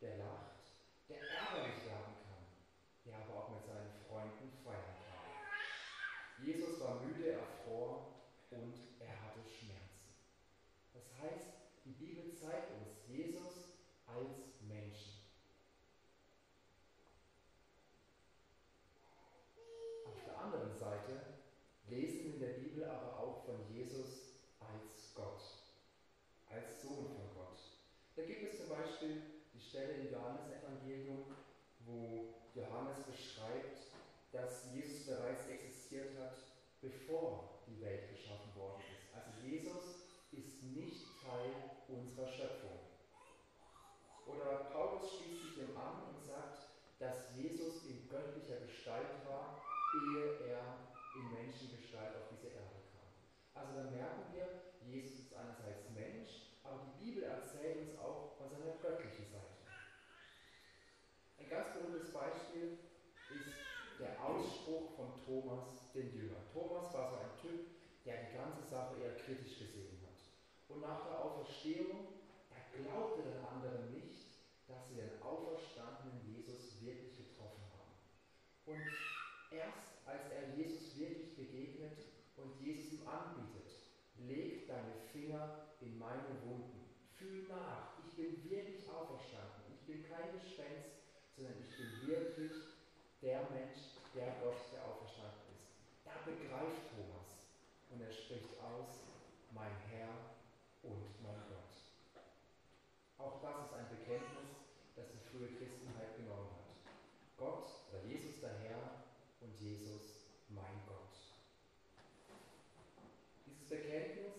der 0.00 0.18
lacht, 0.18 0.58
der 1.08 1.18
ärgerlich 1.18 1.84
werden 1.86 2.14
kann, 2.26 2.44
der 3.06 3.16
aber 3.18 3.38
auch 3.38 3.50
mit 3.50 3.64
seinen 3.64 3.92
Freunden 4.08 4.52
feiern 4.64 4.96
kann. 5.08 6.46
Jesus 6.46 6.80
war 6.80 7.00
müde, 7.00 7.32
er 7.32 7.42
fror 7.64 8.14
und 8.50 8.74
er 9.00 9.22
hatte 9.22 9.40
Schmerzen. 9.44 9.90
Das 10.94 11.04
heißt, 11.20 11.50
die 11.84 11.92
Bibel 11.92 12.32
zeigt 12.34 12.70
uns 12.72 13.08
Jesus 13.08 13.74
als 14.06 14.60
Menschen. 14.68 15.12
Auf 20.06 20.24
der 20.24 20.38
anderen 20.38 20.76
Seite 20.76 21.20
lesen 21.88 22.24
wir 22.24 22.34
in 22.34 22.40
der 22.40 22.60
Bibel 22.60 22.84
aber 22.84 23.18
auch 23.18 23.44
von 23.44 23.68
Jesus 23.74 24.34
als 24.60 25.14
Gott, 25.14 25.42
als 26.48 26.82
Sohn 26.82 27.06
von 27.06 27.34
Gott. 27.34 27.58
Da 28.16 28.22
gibt 28.22 28.42
es 28.42 28.58
zum 28.58 28.68
Beispiel 28.68 29.22
die 29.54 29.60
Stelle 29.60 29.94
im 29.94 30.12
Johannesevangelium, 30.12 31.24
wo 31.86 32.34
Johannes 32.54 33.04
beschreibt, 33.04 33.78
dass 34.32 34.72
Jesus 34.72 35.06
bereits 35.06 35.48
existiert 35.48 36.16
hat, 36.18 36.36
bevor 36.90 37.62
die 37.66 37.80
Welt 37.80 38.10
geschaffen 38.10 38.54
worden 38.56 38.82
ist. 38.90 39.14
Also 39.14 39.30
Jesus 39.46 40.10
ist 40.32 40.62
nicht 40.62 41.06
Teil 41.22 41.54
unserer 41.88 42.28
Schöpfung. 42.28 42.78
Oder 44.26 44.70
Paulus 44.72 45.10
schließt 45.14 45.42
sich 45.42 45.54
dem 45.54 45.76
an 45.76 46.14
und 46.14 46.22
sagt, 46.22 46.66
dass 46.98 47.34
Jesus 47.36 47.86
in 47.86 48.08
göttlicher 48.08 48.60
Gestalt 48.60 49.26
war, 49.26 49.62
ehe 49.94 50.50
er 50.50 50.90
in 51.16 51.32
Menschengestalt 51.32 52.16
auf 52.16 52.28
diese 52.30 52.48
Erde 52.54 52.82
kam. 52.92 53.10
Also 53.54 53.74
dann 53.74 53.94
merken 53.94 54.32
wir, 54.32 54.46
Jesus 54.86 55.20
ist 55.20 55.34
einerseits 55.34 55.90
Mensch, 55.90 56.60
aber 56.62 56.86
die 56.86 57.04
Bibel 57.04 57.24
erzählt 57.24 57.78
uns 57.78 57.98
auch 57.98 58.36
von 58.38 58.50
seiner 58.50 58.76
göttlichen 58.82 59.26
Seite. 59.26 59.66
Ein 61.38 61.48
ganz 61.48 61.72
berühmtes 61.74 62.12
Beispiel 62.12 62.78
ist 63.30 63.70
der 63.98 64.16
Ausspruch 64.22 64.96
von 64.96 65.12
Thomas, 65.24 65.92
den 65.92 66.14
Jünger. 66.14 66.40
Thomas 66.52 66.92
war 66.94 67.10
so 67.10 67.16
ein 67.16 67.36
Typ, 67.40 67.66
der 68.04 68.24
die 68.24 68.36
ganze 68.36 68.62
Sache 68.62 68.96
eher 68.96 69.16
kritisch 69.16 69.58
gesehen 69.58 69.98
hat. 70.02 70.16
Nach 70.80 71.06
der 71.06 71.24
Auferstehung, 71.24 72.08
da 72.48 72.56
glaubte 72.76 73.22
den 73.22 73.44
anderen 73.44 73.92
nicht, 73.92 74.24
dass 74.66 74.88
sie 74.88 74.96
den 74.96 75.22
auferstandenen 75.22 76.20
Jesus 76.26 76.80
wirklich 76.80 77.16
getroffen 77.16 77.62
haben. 77.72 77.94
Und 78.66 78.82
erst 79.50 79.90
als 80.06 80.30
er 80.32 80.56
Jesus 80.56 80.98
wirklich 80.98 81.36
begegnet 81.36 81.98
und 82.36 82.60
Jesus 82.60 82.92
ihm 82.92 83.08
anbietet, 83.08 83.70
leg 84.26 84.66
deine 84.66 84.94
Finger 85.12 85.66
in 85.80 85.98
meine 85.98 86.42
Wunden, 86.44 86.88
fühl 87.16 87.46
nach, 87.48 87.98
ich 88.04 88.16
bin 88.16 88.50
wirklich 88.50 88.88
auferstanden, 88.88 89.70
ich 89.72 89.86
bin 89.86 90.04
kein 90.08 90.32
Gespenst, 90.32 91.00
sondern 91.36 91.54
ich 91.60 91.76
bin 91.76 92.08
wirklich 92.08 92.52
der 93.22 93.48
Mensch, 93.50 94.00
der 94.14 94.34
Gott, 94.42 94.56
der 94.72 94.84
auferstanden 94.84 95.54
ist. 95.54 95.70
Da 96.04 96.12
begreift 96.24 96.88
Thomas 96.90 97.48
und 97.90 98.00
er 98.00 98.12
spricht 98.12 98.58
aus, 98.60 99.12
mein 99.52 99.72
Herr 99.90 100.08
und 100.82 101.22
mein 101.22 101.40
Gott. 101.48 101.74
Auch 103.18 103.42
das 103.42 103.66
ist 103.66 103.74
ein 103.74 103.88
Bekenntnis, 103.88 104.50
das 104.96 105.06
die 105.12 105.22
frühe 105.30 105.48
Christenheit 105.58 106.16
genommen 106.16 106.50
hat. 106.56 106.92
Gott 107.36 107.68
oder 107.90 108.04
Jesus 108.04 108.40
der 108.40 108.58
Herr 108.58 109.04
und 109.40 109.58
Jesus 109.60 110.28
mein 110.48 110.80
Gott. 110.86 111.16
Dieses 113.46 113.68
Bekenntnis, 113.68 114.32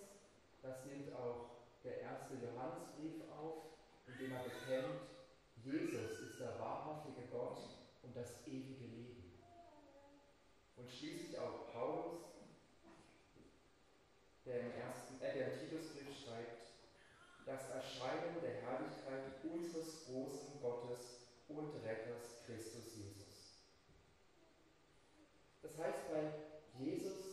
das 0.61 0.85
nimmt 0.85 1.13
auch 1.15 1.51
der 1.83 2.01
erste 2.01 2.35
Johannesbrief 2.35 3.21
auf, 3.39 3.63
in 4.07 4.17
dem 4.17 4.31
er 4.33 4.43
bekennt, 4.43 5.01
Jesus 5.63 6.19
ist 6.19 6.39
der 6.39 6.59
wahrhaftige 6.59 7.27
Gott 7.31 7.59
und 8.03 8.15
das 8.15 8.45
ewige 8.47 8.85
Leben. 8.85 9.33
Und 10.75 10.89
schließlich 10.89 11.37
auch 11.37 11.71
Paulus, 11.71 12.19
der 14.45 14.61
im, 14.61 14.71
ersten, 14.73 15.21
äh, 15.21 15.33
der 15.33 15.53
im 15.53 15.59
Titusbrief 15.59 16.17
schreibt, 16.25 16.73
das 17.45 17.69
Erscheinen 17.69 18.41
der 18.41 18.61
Herrlichkeit 18.61 19.43
unseres 19.43 20.05
großen 20.05 20.61
Gottes 20.61 21.27
und 21.47 21.73
Retters 21.83 22.43
Christus 22.45 22.95
Jesus. 22.95 23.61
Das 25.61 25.77
heißt, 25.77 26.11
bei 26.11 26.33
Jesus, 26.79 27.31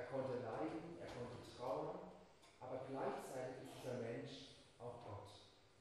da 0.00 0.06
konnte 0.06 0.42
leiden, 0.42 0.96
er 1.00 1.12
konnte 1.12 1.36
trauern, 1.56 1.98
aber 2.70 2.86
gleichzeitig 2.88 3.64
ist 3.64 3.82
dieser 3.82 3.98
Mensch 3.98 4.30
auch 4.78 5.02
Gott. 5.04 5.30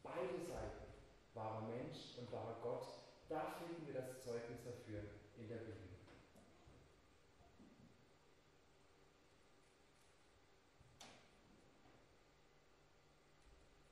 Beide 0.02 0.40
Seiten, 0.42 0.90
wahrer 1.36 1.62
Mensch 1.68 2.18
und 2.18 2.32
wahrer 2.32 2.58
Gott, 2.64 2.88
da 3.30 3.54
finden 3.60 3.86
wir 3.86 3.94
das 3.94 4.24
Zeugnis 4.24 4.64
dafür 4.66 5.02
in 5.38 5.48
der 5.48 5.58
Bibel. 5.58 5.76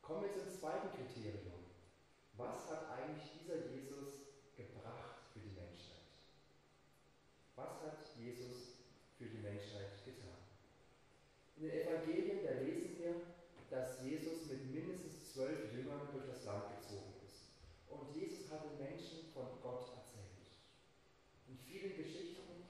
Kommen 0.01 0.23
wir 0.23 0.31
zum 0.31 0.49
zweiten 0.49 0.89
Kriterium. 0.89 1.65
Was 2.37 2.71
hat 2.71 2.89
eigentlich 2.89 3.29
dieser 3.39 3.67
Jesus 3.67 4.25
gebracht 4.55 5.19
für 5.33 5.39
die 5.39 5.53
Menschheit? 5.53 6.07
Was 7.55 7.81
hat 7.83 8.15
Jesus 8.17 8.79
für 9.17 9.25
die 9.25 9.39
Menschheit 9.39 10.03
getan? 10.05 10.37
In 11.57 11.63
den 11.63 11.81
Evangelien, 11.81 12.45
da 12.45 12.51
lesen 12.61 12.99
wir, 12.99 13.15
dass 13.71 13.99
Jesus 14.03 14.45
mit 14.45 14.71
mindestens 14.71 15.33
zwölf 15.33 15.73
Jüngern 15.73 16.07
durch 16.13 16.27
das 16.27 16.45
Land 16.45 16.77
gezogen 16.77 17.17
ist. 17.25 17.49
Und 17.89 18.15
Jesus 18.15 18.51
hat 18.51 18.63
den 18.63 18.77
Menschen 18.77 19.33
von 19.33 19.59
Gott 19.61 19.89
erzählt. 19.89 20.53
In 21.49 21.57
vielen 21.57 21.97
Geschichten, 21.97 22.61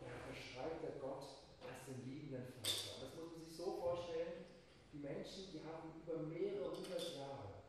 da 0.00 0.06
beschreibt 0.26 0.82
er 0.82 0.98
Gott 0.98 1.44
als 1.60 1.84
den 1.86 2.00
liebenden 2.08 2.48
Vater. 2.64 2.96
Und 2.96 3.02
das 3.04 3.14
muss 3.14 3.30
man 3.30 3.44
sich 3.44 3.54
so 3.54 3.76
vorstellen, 3.76 4.48
die 4.90 5.04
Menschen, 5.04 5.52
die 5.52 5.60
haben 5.60 6.00
über 6.00 6.24
mehrere 6.24 6.72
hundert 6.74 7.14
Jahre 7.14 7.60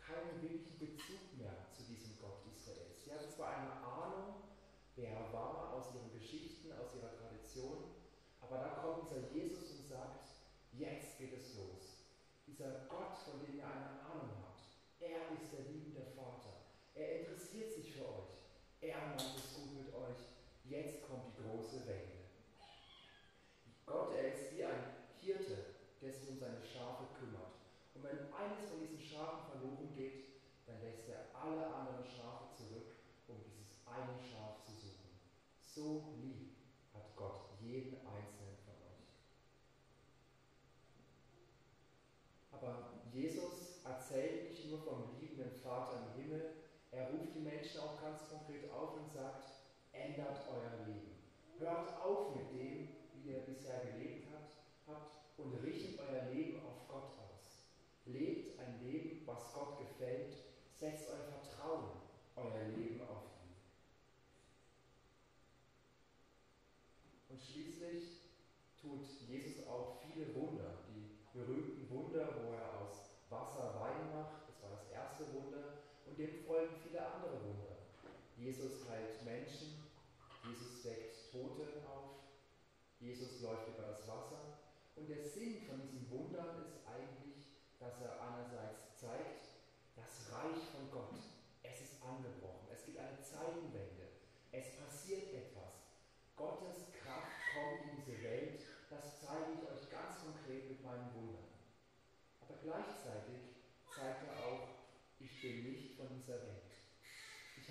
keinen 0.00 0.40
wirklichen 0.40 0.78
Bezug 0.78 1.36
mehr 1.36 1.68
zu 1.70 1.84
diesem 1.84 2.16
Gott 2.18 2.40
Israels. 2.48 3.04
Sie 3.04 3.12
hatten 3.12 3.28
zwar 3.28 3.60
eine 3.60 3.72
Ahnung, 3.76 4.40
wer 4.96 5.10
er 5.20 5.32
war, 5.34 5.74
aus 5.74 5.94
ihren 5.94 6.10
Geschichten, 6.10 6.72
aus 6.72 6.96
ihrer 6.96 7.12
Tradition, 7.12 7.92
aber 8.40 8.58
da 8.58 8.68
kommt 8.82 9.08
dieser 9.08 9.30
Jesus 9.32 9.70
und 9.70 9.88
sagt, 9.88 10.28
jetzt 10.72 11.18
geht 11.18 11.32
es 11.32 11.56
los. 11.56 12.04
Dieser 12.46 12.86
Gott, 12.88 13.16
von 13.24 13.40
dem 13.40 13.56
ihr 13.56 13.64
eine 13.64 14.02
Ahnung 14.04 14.36
habt, 14.44 14.60
er 15.00 15.32
ist 15.32 15.52
der 15.52 15.64
liebende 15.72 16.02
Vater. 16.14 16.68
Er 16.94 17.20
interessiert 17.20 17.72
sich 17.72 17.94
für 17.94 18.04
euch. 18.04 18.36
Er 18.80 18.98
meint 19.08 19.34
es 19.36 19.54
gut 19.54 19.72
mit 19.74 19.94
euch. 19.94 20.18
Jetzt 20.64 21.08
kommt 21.08 21.24
die 21.28 21.42
große 21.42 21.86
Wende. 21.86 22.28
Gott, 23.86 24.14
er 24.14 24.34
ist 24.34 24.52
wie 24.54 24.64
ein 24.64 24.92
Hirte, 25.20 25.56
der 26.02 26.12
sich 26.12 26.28
um 26.28 26.38
seine 26.38 26.62
Schafe 26.62 27.04
kümmert. 27.18 27.54
Und 27.94 28.04
wenn 28.04 28.32
eines 28.34 28.68
von 28.68 28.80
diesen 28.80 29.00
Schafen 29.00 29.48
verloren 29.50 29.88
geht, 29.96 30.24
dann 30.66 30.80
lässt 30.82 31.08
er 31.08 31.32
alle 31.32 31.66
anderen 31.66 32.04
Schafe 32.04 32.52
zurück, 32.54 32.92
um 33.28 33.36
dieses 33.42 33.80
eine 33.86 34.20
Schaf 34.20 34.62
zu 34.64 34.72
suchen. 34.72 35.16
So 35.74 36.04
lieb 36.22 36.54
hat 36.94 37.16
Gott 37.16 37.50
jeden 37.60 37.96
einzelnen 38.06 38.56
von 38.64 38.74
euch. 38.74 39.10
Aber 42.52 43.02
Jesus 43.12 43.82
erzählt 43.84 44.50
nicht 44.50 44.70
nur 44.70 44.78
vom 44.78 45.18
liebenden 45.18 45.50
Vater 45.50 45.98
im 45.98 46.22
Himmel, 46.22 46.52
er 46.92 47.10
ruft 47.10 47.34
die 47.34 47.40
Menschen 47.40 47.80
auch 47.80 48.00
ganz 48.00 48.20
konkret 48.28 48.70
auf 48.70 48.94
und 48.94 49.10
sagt, 49.10 49.50
ändert 49.90 50.46
euer 50.48 50.86
Leben. 50.86 51.16
Hört 51.58 52.00
auf 52.00 52.36
mit 52.36 52.52
dem, 52.52 52.88
wie 53.12 53.30
ihr 53.30 53.40
bisher 53.40 53.80
gelebt 53.80 54.28
habt, 54.32 54.54
habt 54.86 55.16
und 55.38 55.54
richtet 55.54 55.98
euer 55.98 56.32
Leben 56.32 56.60
auf 56.64 56.86
Gott 56.86 57.18
aus. 57.18 57.66
Lebt 58.06 58.60
ein 58.60 58.80
Leben, 58.80 59.26
was 59.26 59.52
Gott 59.52 59.78
gefällt. 59.78 60.36
Setzt 60.78 61.08
euer 61.10 61.24
Vertrauen, 61.24 61.90
euer 62.36 62.68
Leben 62.76 63.00
auf 63.00 63.24
ihn. 63.24 63.34
Und 67.34 67.42
schließlich 67.42 68.30
tut 68.80 69.02
Jesus 69.26 69.66
auch 69.66 69.98
viele 70.06 70.32
Wunder. 70.36 70.86
Die 70.86 71.18
berühmten 71.36 71.90
Wunder, 71.90 72.30
wo 72.38 72.54
er 72.54 72.78
aus 72.78 73.10
Wasser 73.28 73.74
Wein 73.74 74.14
macht, 74.14 74.46
das 74.46 74.62
war 74.62 74.70
das 74.70 74.88
erste 74.94 75.34
Wunder. 75.34 75.82
Und 76.06 76.16
dem 76.16 76.46
folgen 76.46 76.76
viele 76.86 77.04
andere 77.04 77.42
Wunder. 77.42 77.90
Jesus 78.38 78.88
heilt 78.88 79.24
Menschen, 79.24 79.82
Jesus 80.46 80.84
weckt 80.84 81.32
Tote 81.32 81.82
auf, 81.90 82.22
Jesus 83.00 83.40
läuft 83.42 83.66
über 83.66 83.88
das 83.88 84.06
Wasser. 84.06 84.62
Und 84.94 85.08
der 85.08 85.24
Sinn 85.24 85.66
von 85.66 85.82
diesen 85.82 86.08
Wundern 86.12 86.62
ist 86.62 86.86
eigentlich, 86.86 87.50
dass 87.80 88.00
er 88.00 88.14
einerseits 88.30 88.94
zeigt, 88.94 89.42
das 89.96 90.30
Reich 90.30 90.62
von 90.70 90.88
Gott, 90.92 91.18
es 91.64 91.80
ist 91.80 92.00
angebrochen, 92.00 92.70
es 92.72 92.84
gibt 92.84 92.98
eine 92.98 93.20
Zeitenwende, 93.20 94.22
es 94.52 94.76
passiert 94.78 95.34
etwas. 95.34 95.82
Gottes 96.36 96.90
Kraft 96.90 97.30
kommt 97.54 97.86
in 97.86 98.02
diese 98.02 98.22
Welt, 98.24 98.60
das 98.90 99.20
zeige 99.22 99.54
ich 99.54 99.62
euch 99.70 99.90
ganz 99.90 100.18
konkret 100.18 100.68
mit 100.68 100.82
meinen 100.82 101.14
Wundern. 101.14 101.46
Aber 102.42 102.58
gleichzeitig 102.58 103.54
zeigt 103.94 104.26
er 104.26 104.44
auch, 104.44 104.68
ich 105.20 105.40
bin 105.40 105.62
nicht 105.62 105.96
von 105.96 106.08
dieser 106.10 106.42
Welt. 106.42 106.74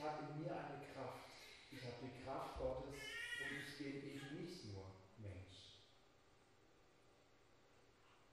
Ich 0.04 0.10
habe 0.10 0.34
in 0.34 0.44
mir 0.44 0.52
eine 0.52 0.84
Kraft, 0.92 1.32
ich 1.72 1.82
habe 1.82 1.96
die 2.04 2.26
Kraft 2.26 2.60
Gottes 2.60 3.00
und 3.39 3.56
ich 3.56 3.78
bin 3.78 4.04
eben 4.04 4.36
nicht 4.36 4.66
nur 4.66 4.84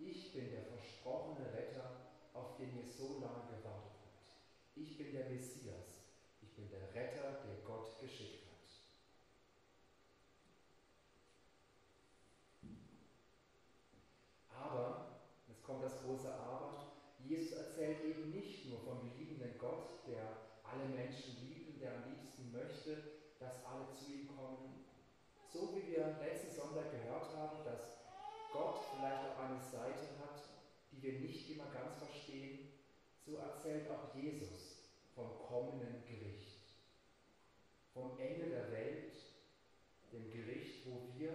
Ich 0.00 0.32
bin 0.32 0.50
der 0.50 0.64
versprochene 0.64 1.52
Retter, 1.52 2.10
auf 2.34 2.56
den 2.56 2.76
ihr 2.76 2.84
so 2.90 3.20
lange 3.20 3.46
gewartet 3.54 4.02
habt. 4.02 4.34
Ich 4.74 4.98
bin 4.98 5.12
der 5.12 5.30
Messias. 5.30 6.08
Ich 6.42 6.56
bin 6.56 6.68
der 6.70 6.92
Retter, 6.92 7.38
der 7.46 7.64
Gott 7.64 8.00
geschickt 8.00 8.46
hat. 8.46 8.66
Aber, 14.56 15.20
jetzt 15.46 15.62
kommt 15.62 15.84
das 15.84 16.02
große 16.02 16.34
Aber, 16.34 16.94
Jesus 17.20 17.52
erzählt 17.52 18.02
eben 18.02 18.30
nicht 18.30 18.66
nur 18.66 18.80
vom 18.80 19.08
liebenden 19.16 19.56
Gott, 19.56 20.04
der 20.08 20.50
alle 20.72 20.86
Menschen 20.86 21.36
liebt 21.40 21.68
und 21.68 21.80
der 21.80 21.96
am 21.96 22.10
liebsten 22.10 22.52
möchte, 22.52 23.02
dass 23.38 23.64
alle 23.64 23.90
zu 23.92 24.12
ihm 24.12 24.28
kommen. 24.28 24.84
So 25.52 25.74
wie 25.74 25.90
wir 25.90 26.16
letzten 26.20 26.54
Sonntag 26.54 26.92
gehört 26.92 27.34
haben, 27.34 27.64
dass 27.64 27.98
Gott 28.52 28.80
vielleicht 28.94 29.30
auch 29.30 29.38
eine 29.38 29.60
Seite 29.60 30.14
hat, 30.22 30.42
die 30.92 31.02
wir 31.02 31.20
nicht 31.20 31.50
immer 31.50 31.66
ganz 31.72 31.98
verstehen, 31.98 32.70
so 33.24 33.38
erzählt 33.70 33.90
auch 33.90 34.14
Jesus 34.14 34.82
vom 35.14 35.30
kommenden 35.46 36.02
Gericht, 36.04 36.60
vom 37.94 38.18
Ende 38.18 38.48
der 38.50 38.70
Welt, 38.72 39.12
dem 40.12 40.30
Gericht, 40.30 40.86
wo 40.86 41.08
wir 41.16 41.34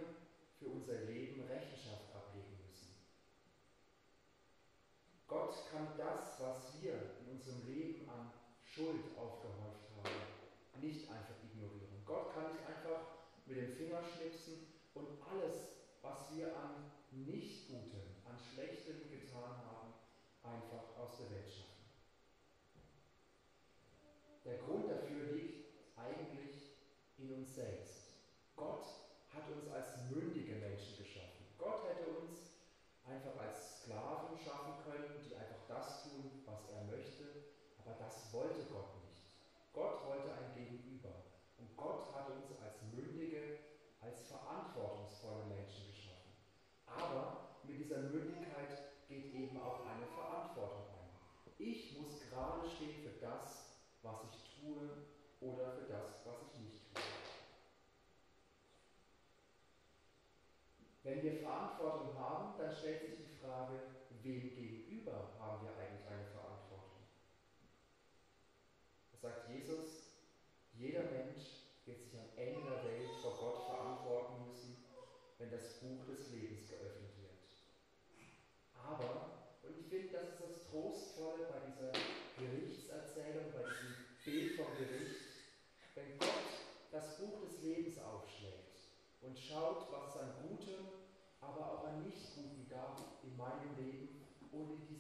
für 0.60 0.68
unser 0.68 1.06
Leben 1.06 1.42
Rechenschaft 1.48 2.14
ablegen 2.14 2.58
müssen. 2.68 2.90
Gott 5.28 5.56
kann 5.72 5.88
das, 5.98 6.40
was 6.42 6.82
wir 6.82 6.94
in 7.22 7.38
unserem 7.38 7.66
Leben 7.68 8.10
an 8.10 8.32
Schuld 8.62 9.18
aufgehäuft 9.18 9.88
haben, 10.04 10.82
nicht 10.82 11.10
einfach 11.10 11.36
ignorieren. 11.42 12.04
Gott 12.06 12.34
kann 12.34 12.52
nicht 12.52 12.66
einfach 12.68 13.16
mit 13.46 13.58
dem 13.58 13.72
Finger 13.78 14.02
schnipsen 14.04 14.68
und 14.94 15.08
alles, 15.32 15.70
was 16.02 16.36
wir 16.36 16.48
an 16.58 16.92
nicht-Gutem, 17.12 18.20
an 18.26 18.38
Schlechtem 18.38 19.10
getan 19.10 19.56
haben, 19.72 19.94
einfach 20.44 20.98
aus 20.98 21.18
der 21.18 21.32
Welt 21.32 21.50
schaffen. 21.50 21.76
Der 24.46 24.60
Grund 24.60 24.88
dafür 24.88 25.34
liegt 25.34 25.66
eigentlich 25.98 26.78
in 27.26 27.34
uns 27.42 27.56
selbst. 27.56 28.14
Gott 28.56 28.86
hat 29.34 29.50
uns 29.50 29.68
als 29.74 30.10
mündige 30.12 30.56
Menschen 30.56 30.98
geschaffen. 30.98 31.46
Gott 31.58 31.82
hätte 31.90 32.10
uns 32.22 32.54
einfach 33.06 33.36
als 33.42 33.82
Sklaven 33.82 34.38
schaffen 34.38 34.74
können, 34.86 35.22
die 35.26 35.36
einfach 35.36 35.66
das 35.68 36.04
tun, 36.04 36.44
was 36.46 36.70
er 36.70 36.84
möchte, 36.86 37.26
aber 37.82 37.98
das 37.98 38.32
wollte 38.32 38.62
Gott 38.72 38.94
nicht. 39.02 39.26
Gott 39.74 40.06
wollte 40.06 40.32
ein 40.34 40.54
Gegenüber. 40.54 41.26
Und 41.58 41.76
Gott 41.76 42.14
hat 42.14 42.30
uns 42.30 42.46
als 42.62 42.82
mündige, 42.94 43.60
als 44.02 44.22
verantwortungsvolle 44.28 45.46
Menschen 45.46 45.88
geschaffen. 45.90 46.32
Aber 46.86 47.58
mit 47.64 47.80
dieser 47.80 48.02
Mündigkeit 48.14 48.94
geht 49.08 49.34
eben 49.34 49.60
auch 49.62 49.86
eine 49.86 50.06
Verantwortung 50.08 50.86
ein. 50.94 51.10
Ich 51.58 51.98
muss 51.98 52.22
gerade 52.30 52.70
stehen 52.70 53.02
für 53.02 53.20
das, 53.20 53.82
was 54.02 54.22
ich 54.30 54.62
tue 54.62 55.06
oder 55.42 55.72
für 55.74 55.92
das, 55.92 56.26
was 56.26 56.36
ich 56.54 56.60
nicht 56.60 56.94
tue. 56.94 57.04
Wenn 61.16 61.24
wir 61.24 61.40
Verantwortung 61.40 62.14
haben, 62.20 62.60
dann 62.60 62.76
stellt 62.76 63.00
sich 63.00 63.16
die 63.16 63.40
Frage, 63.40 63.80
wem 64.22 64.54
gegenüber 64.54 65.32
haben 65.40 65.66
wir 65.66 65.72
eigentlich 65.80 66.06
eine 66.12 66.28
Verantwortung? 66.28 67.08
Das 69.14 69.22
sagt 69.22 69.50
Jesus, 69.50 70.20
jeder 70.74 71.04
Mensch 71.04 71.72
wird 71.86 72.04
sich 72.04 72.20
am 72.20 72.28
Ende 72.36 72.68
der 72.68 72.84
Welt 72.84 73.16
vor 73.22 73.32
Gott 73.32 73.64
verantworten 73.64 74.46
müssen, 74.46 74.84
wenn 75.40 75.52
das 75.52 75.80
Buch 75.80 76.04
des 76.06 76.32
Lebens 76.34 76.66
aber, 78.88 79.50
und 79.64 79.80
ich 79.80 79.88
finde, 79.88 80.14
das 80.14 80.30
ist 80.30 80.42
das 80.42 80.70
Trostvolle 80.70 81.48
bei 81.50 81.60
dieser 81.66 81.92
Gerichtserzählung, 82.38 83.52
bei 83.52 83.66
diesem 83.66 83.96
Bild 84.24 84.56
vom 84.56 84.78
Gericht, 84.78 85.26
wenn 85.96 86.20
Gott 86.20 86.30
das 86.92 87.18
Buch 87.18 87.42
des 87.42 87.64
Lebens 87.64 87.98
aufschlägt 87.98 88.78
und 89.22 89.40
schaut, 89.40 89.85
mighty 93.38 93.70
name, 93.82 94.08
only 94.54 94.95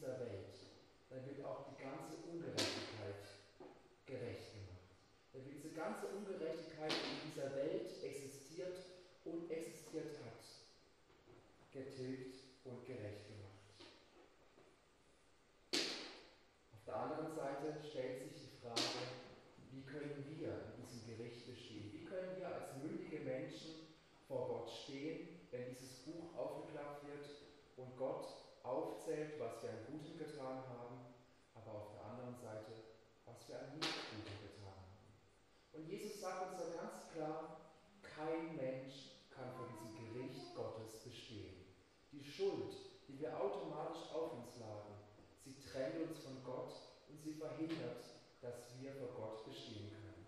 sagt 36.25 36.49
uns 36.49 36.57
da 36.57 36.81
ganz 36.81 37.11
klar, 37.13 37.61
kein 38.01 38.55
Mensch 38.55 39.13
kann 39.29 39.53
vor 39.53 39.67
diesem 39.69 39.93
Gericht 39.93 40.55
Gottes 40.55 40.97
bestehen. 41.03 41.53
Die 42.11 42.23
Schuld, 42.23 42.73
die 43.07 43.19
wir 43.19 43.39
automatisch 43.39 44.09
auf 44.11 44.33
uns 44.33 44.57
laden, 44.57 44.95
sie 45.43 45.53
trennt 45.61 46.01
uns 46.01 46.23
von 46.23 46.43
Gott 46.43 46.73
und 47.09 47.21
sie 47.21 47.33
verhindert, 47.33 48.03
dass 48.41 48.73
wir 48.81 48.91
vor 48.93 49.09
Gott 49.15 49.45
bestehen 49.45 49.91
können. 49.91 50.25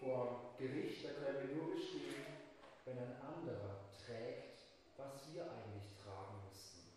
Vor 0.00 0.54
Gericht, 0.58 1.04
da 1.04 1.10
können 1.10 1.48
wir 1.48 1.54
nur 1.54 1.76
bestehen, 1.76 2.26
wenn 2.84 2.98
ein 2.98 3.22
anderer 3.22 3.78
trägt, 3.94 4.58
was 4.96 5.32
wir 5.32 5.44
eigentlich 5.44 5.94
tragen 6.02 6.42
müssten. 6.48 6.90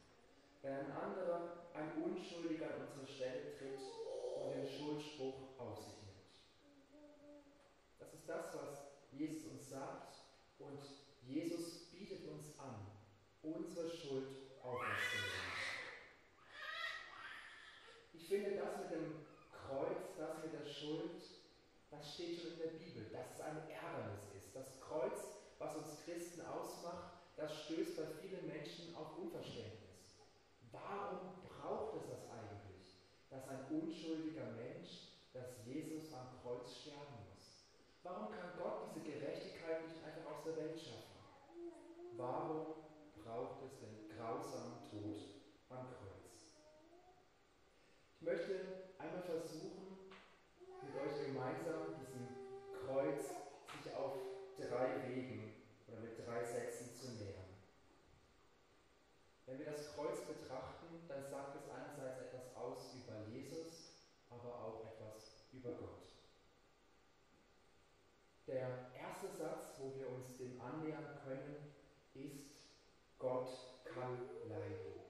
Wenn 0.64 0.74
ein 0.74 0.92
anderer, 0.92 1.68
ein 1.76 2.02
Unschuldiger 2.02 2.74
an 2.74 2.88
unsere 2.88 3.06
Stelle 3.06 3.56
tritt 3.56 3.82
und 4.42 4.56
den 4.56 4.68
Schuldspruch 4.68 5.60
auf 5.60 5.78
sich 5.78 6.02
nimmt. 6.02 6.12
Das 8.00 8.14
ist 8.14 8.28
das, 8.28 8.56
was 8.56 8.92
Jesus 9.12 9.46
uns 9.46 9.70
sagt 9.70 10.16
und 10.60 10.80
Jesus 11.28 11.92
bietet 11.92 12.28
uns 12.28 12.58
an, 12.60 12.88
unsere 13.44 13.90
Schuld 13.90 14.28
auf 14.64 14.74
uns 14.74 15.00
zu 15.12 15.18
nehmen. 15.18 15.52
Ich 18.14 18.28
finde 18.28 18.56
das 18.56 18.78
mit 18.80 18.92
dem 18.92 19.26
Kreuz, 19.52 20.18
das 20.18 20.44
mit 20.44 20.54
der 20.54 20.66
Schuld, 20.66 21.22
das 21.92 22.14
steht 22.14 22.40
schon 22.40 22.54
in 22.54 22.60
der 22.60 22.80
Bibel, 22.80 23.10
dass 23.12 23.36
es 23.36 23.42
ein 23.42 23.58
Ärgernis 23.70 24.24
ist. 24.36 24.56
Das 24.56 24.80
Kreuz, 24.82 25.20
was 25.60 25.76
uns 25.76 26.04
Christen 26.06 26.42
ausmacht, 26.46 27.14
das 27.38 27.64
stößt 27.66 27.98
bei 27.98 28.06
vielen 28.22 28.48
Menschen 28.48 28.96
auf 28.96 29.18
Unverständnis. 29.18 29.82
Warum 30.72 31.42
braucht 31.44 31.96
es 31.98 32.10
das 32.10 32.24
eigentlich, 32.30 32.98
dass 33.30 33.48
ein 33.48 33.61
unschuldiger 33.72 34.52
Mensch, 34.58 35.16
dass 35.34 35.66
Jesus 35.66 36.14
am 36.14 36.28
Kreuz 36.42 36.76
sterben 36.76 37.16
muss? 37.30 37.72
Warum 38.04 38.32
kann 38.32 38.52
Gott 38.58 38.90
diese 38.96 39.06
Gerechtigkeit 39.06 39.88
nicht 39.88 40.04
einfach 40.04 40.32
aus 40.32 40.44
der 40.44 40.58
Welt 40.58 40.80
schaffen? 40.80 41.22
Warum 42.18 42.76
braucht 43.24 43.64
es 43.64 43.80
den 43.80 44.10
grausamen 44.18 44.84
Tod 44.90 45.22
am 45.70 45.88
Kreuz? 45.88 46.52
Ich 48.20 48.22
möchte 48.22 48.94
einmal 48.98 49.24
versuchen, 49.24 50.12
mit 50.82 50.96
euch 50.96 51.26
gemeinsam 51.26 51.96
diesem 52.00 52.28
Kreuz 52.86 53.24
sich 53.84 53.96
auf 53.96 54.18
drei 54.58 55.08
Wegen 55.08 55.54
oder 55.88 56.00
mit 56.02 56.18
drei 56.26 56.44
Sätzen 56.44 56.94
zu 56.94 57.12
nähern. 57.12 57.42
Wenn 59.46 59.60
wir 59.60 59.66
das 59.66 59.94
Kreuz 59.96 60.26
betrachten, 60.26 61.08
dann 61.08 61.26
sagt 61.30 61.56
es 61.56 61.70
einerseits 61.70 62.22
etwas 62.22 62.56
aus 62.56 62.94
über 62.94 63.28
Jesus, 63.32 63.94
aber 64.30 64.56
auch 64.56 64.86
etwas 64.86 65.46
über 65.52 65.72
Gott. 65.72 66.08
Der 68.48 68.92
erste 68.96 69.28
Satz, 69.30 69.80
wo 69.80 69.94
wir 69.98 70.10
uns 70.10 70.38
dem 70.38 70.60
annähern 70.60 71.20
können, 71.26 71.74
ist, 72.14 72.68
Gott 73.20 73.50
kann 73.84 74.18
leiden. 74.48 75.02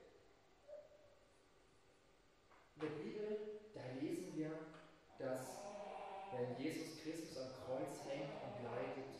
In 2.75 2.81
der 2.81 2.89
Bibel, 2.89 3.37
da 3.73 3.81
lesen 3.99 4.35
wir, 4.35 4.51
dass 5.17 5.61
wenn 6.31 6.57
Jesus 6.57 6.99
Christus 7.01 7.37
am 7.37 7.51
Kreuz 7.65 8.05
hängt 8.05 8.31
und 8.41 8.63
leidet, 8.63 9.13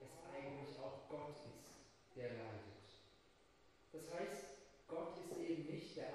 es 0.00 0.10
eigentlich 0.32 0.78
auch 0.78 1.08
Gott 1.08 1.34
ist, 1.46 1.80
der 2.14 2.28
leidet. 2.30 2.78
Das 3.92 4.12
heißt, 4.12 4.58
Gott 4.86 5.16
ist 5.18 5.36
eben 5.38 5.66
nicht 5.66 5.96
der 5.96 6.14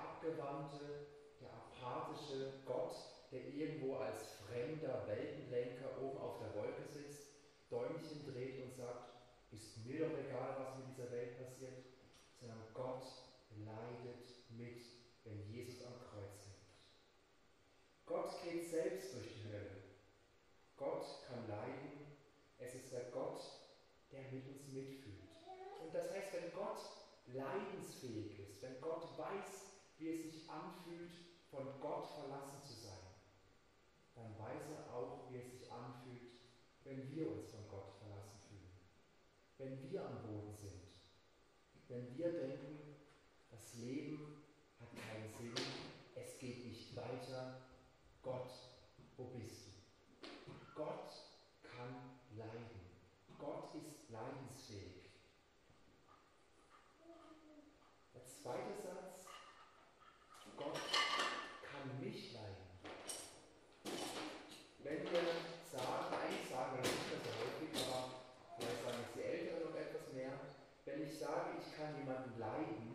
abgewandte, 0.64 1.08
der 1.42 1.52
apathische 1.52 2.54
Gott, 2.66 2.96
der 3.32 3.46
irgendwo 3.48 3.96
als 3.98 4.36
fremder 4.48 5.08
Weltenlenker 5.08 6.02
oben 6.02 6.18
auf 6.18 6.40
der 6.40 6.54
Wolke 6.56 6.86
sitzt, 6.86 7.28
Däumchen 7.70 8.24
dreht 8.32 8.64
und 8.64 8.74
sagt, 8.76 9.10
ist 9.52 9.86
mir 9.86 10.08
doch 10.08 10.18
egal, 10.18 10.56
was 10.60 10.78
mit 10.78 10.88
dieser 10.88 11.12
Welt 11.12 11.38
passiert, 11.38 11.84
sondern 12.40 12.60
Gott 12.74 13.04
leidet 13.66 14.30
mit, 14.50 14.84
wenn 15.24 15.42
Jesus 15.52 15.86
am 15.86 15.94
Kreuz 16.00 16.46
hängt. 16.46 16.74
Gott 18.06 18.32
geht 18.44 18.70
selbst 18.70 19.14
durch 19.14 19.28
die 19.28 19.50
Hölle. 19.50 19.84
Gott 20.78 21.06
kann 21.28 21.48
leiden. 21.48 22.18
Es 22.58 22.76
ist 22.76 22.92
der 22.92 23.06
Gott, 23.12 23.42
der 24.12 24.22
mit 24.32 24.48
uns 24.48 24.68
mitfühlt. 24.72 25.30
Und 25.84 25.94
das 25.94 26.12
heißt, 26.12 26.34
wenn 26.34 26.52
Gott 26.54 26.80
leidensfähig 27.28 28.40
ist, 28.40 28.62
wenn 28.62 28.80
Gott 28.82 29.18
weiß, 29.18 29.74
wie 30.04 30.10
es 30.10 30.34
sich 30.34 30.50
anfühlt, 30.50 31.14
von 31.50 31.80
Gott 31.80 32.08
verlassen 32.08 32.62
zu 32.62 32.74
sein, 32.74 33.08
dann 34.16 34.38
weiß 34.38 34.64
er 34.76 34.94
auch, 34.94 35.30
wie 35.30 35.38
es 35.38 35.50
sich 35.50 35.72
anfühlt, 35.72 36.32
wenn 36.84 37.10
wir 37.10 37.32
uns 37.32 37.52
von 37.52 37.68
Gott 37.70 37.94
verlassen 38.00 38.38
fühlen. 38.50 38.74
Wenn 39.58 39.90
wir 39.90 40.06
am 40.06 40.22
Boden 40.24 40.54
sind. 40.54 40.84
Wenn 41.88 42.18
wir 42.18 42.34
denken, 42.34 42.96
das 43.50 43.76
Leben 43.76 44.44
hat 44.80 44.90
keinen 44.94 45.32
Sinn, 45.32 45.66
es 46.16 46.38
geht 46.38 46.66
nicht 46.66 46.96
weiter. 46.96 47.62
Gott, 48.22 48.52
wo 49.16 49.26
bist 49.26 49.68
du? 49.68 50.30
Gott 50.76 51.14
kann 51.62 52.20
leiden. 52.36 52.82
Gott 53.38 53.70
ist 53.76 54.10
leidensfähig. 54.10 55.12
Der 58.14 58.26
zweite 58.26 58.74
Satz, 58.82 59.26
Gott 60.58 60.80
kann 61.62 62.00
mich 62.00 62.34
leiden. 62.34 62.68
Wenn 64.80 65.04
wir 65.04 65.22
sagen, 65.72 66.16
eigentlich 66.16 66.50
sagen 66.50 66.78
wir 66.78 66.84
das 66.84 66.92
nicht 66.92 67.26
so 67.26 67.32
häufig, 67.42 67.88
aber 67.88 68.10
vielleicht 68.58 68.84
sagen 68.84 68.98
es 69.04 69.14
die 69.16 69.24
Älteren 69.24 69.72
noch 69.72 69.76
etwas 69.76 70.14
mehr, 70.14 70.34
wenn 70.86 71.04
ich 71.04 71.18
sage, 71.18 71.58
ich 71.60 71.76
kann 71.76 71.98
jemanden 71.98 72.40
leiden, 72.40 72.94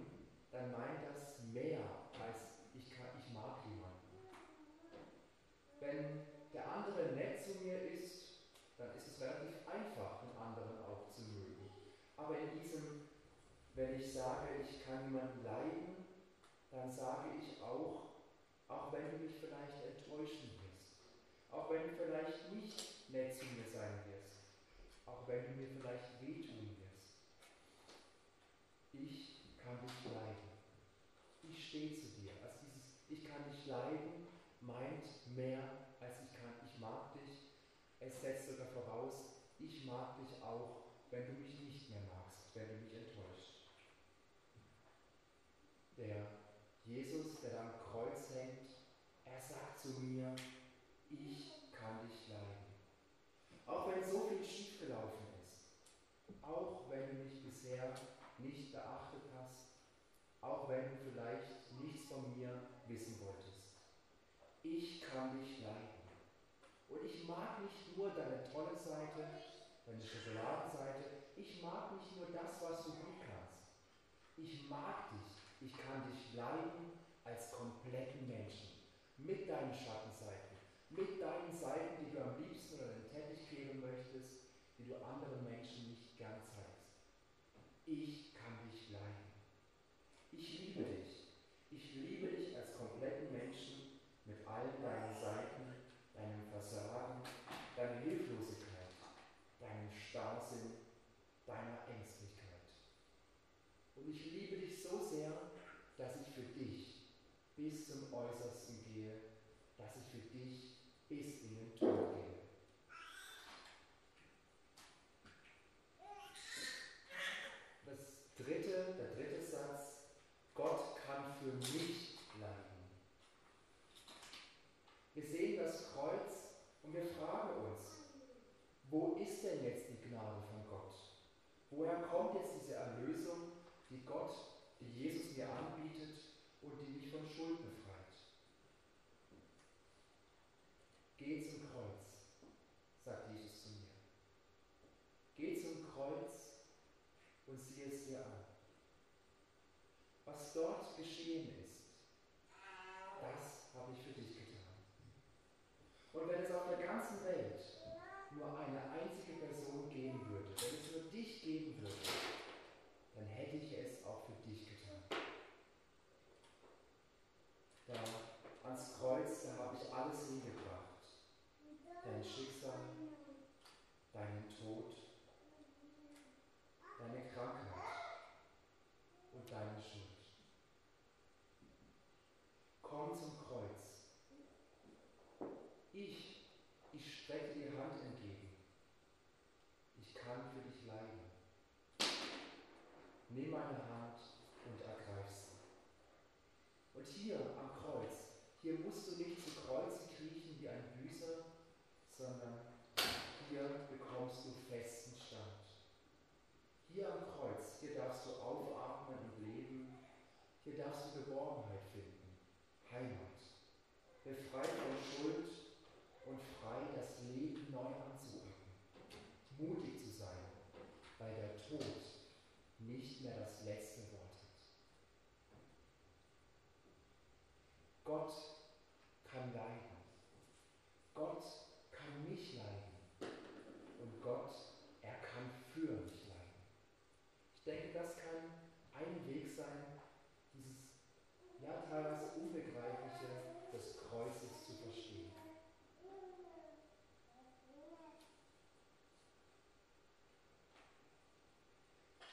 meint 0.73 1.05
das 1.05 1.39
mehr 1.53 1.81
als 2.21 2.61
ich, 2.75 2.91
kann, 2.97 3.09
ich 3.19 3.33
mag 3.33 3.65
jemanden. 3.65 4.09
Wenn 5.81 6.27
der 6.53 6.65
andere 6.69 7.15
nett 7.15 7.43
zu 7.43 7.63
mir 7.63 7.81
ist, 7.83 8.43
dann 8.77 8.95
ist 8.97 9.07
es 9.09 9.21
relativ 9.21 9.67
einfach, 9.67 10.21
den 10.23 10.37
anderen 10.37 10.85
auch 10.85 11.11
zu 11.11 11.23
mögen. 11.23 11.71
Aber 12.17 12.39
in 12.39 12.59
diesem, 12.61 13.09
wenn 13.75 13.95
ich 13.95 14.13
sage, 14.13 14.49
ich 14.63 14.85
kann 14.85 15.05
jemanden 15.05 15.45
leiden, 15.45 16.05
dann 16.71 16.91
sage 16.91 17.31
ich 17.41 17.63
auch, 17.63 18.09
auch 18.69 18.93
wenn 18.93 19.11
du 19.11 19.25
mich 19.25 19.37
vielleicht 19.41 19.81
enttäuschen 19.83 20.51
wirst, 20.61 20.99
auch 21.51 21.71
wenn 21.71 21.89
du 21.89 21.95
vielleicht 21.95 22.53
nicht 22.53 23.11
nett 23.11 23.35
zu 23.35 23.45
mir 23.47 23.69
sein 23.73 23.78
Jesus, 46.99 47.41
der 47.43 47.61
am 47.61 47.71
Kreuz 47.93 48.35
hängt, 48.35 48.75
er 49.25 49.41
sagt 49.41 49.79
zu 49.81 50.01
mir, 50.01 50.35
ich 51.09 51.71
kann 51.71 52.09
dich 52.09 52.29
leiden. 52.29 52.75
Auch 53.67 53.89
wenn 53.89 54.03
so 54.03 54.27
viel 54.27 54.45
schiefgelaufen 54.45 55.29
ist, 55.39 56.43
auch 56.43 56.91
wenn 56.91 57.07
du 57.07 57.23
mich 57.23 57.41
bisher 57.45 57.95
nicht 58.39 58.73
beachtet 58.73 59.31
hast, 59.39 59.69
auch 60.41 60.69
wenn 60.69 60.91
du 60.91 60.97
vielleicht 61.05 61.71
nichts 61.81 62.09
von 62.09 62.37
mir 62.37 62.69
wissen 62.89 63.21
wolltest. 63.21 63.79
Ich 64.65 65.01
kann 65.03 65.39
dich 65.39 65.61
leiden. 65.61 66.03
Und 66.89 67.05
ich 67.05 67.29
mag 67.29 67.63
nicht 67.63 67.97
nur 67.97 68.11
deine 68.11 68.43
tolle 68.51 68.77
Seite, 68.77 69.39
deine 69.87 70.03
Schokoladenseite, 70.03 71.05
ich 71.37 71.63
mag 71.63 71.93
nicht 71.93 72.17
nur 72.17 72.27
das, 72.27 72.61
was 72.61 72.85
du 72.85 72.91
gut 72.91 73.21
kannst. 73.21 73.39
Ich 74.37 74.69
mag 74.69 75.11
dich, 75.11 75.39
ich 75.61 75.73
kann 75.73 76.11
dich 76.11 76.35
leiden 76.35 76.88
als 77.29 77.53
kompletten 77.53 78.27
Menschen. 78.27 78.69
Mit 79.17 79.49
deinen 79.49 79.75
Schattenseiten, 79.75 80.57
mit 80.91 81.21
deinen 81.21 81.53
Seiten, 81.53 82.05
die 82.05 82.13
du 82.13 82.23
am 82.23 82.41
liebsten 82.41 82.77
oder 82.77 82.95
den 82.95 83.11
Teppich 83.11 83.49
kehren 83.51 83.81
möchtest, 83.81 84.41
die 84.79 84.87
du 84.87 84.95
anderen 84.97 85.38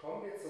Kommen 0.05 0.21
wir 0.21 0.29
jetzt 0.29 0.44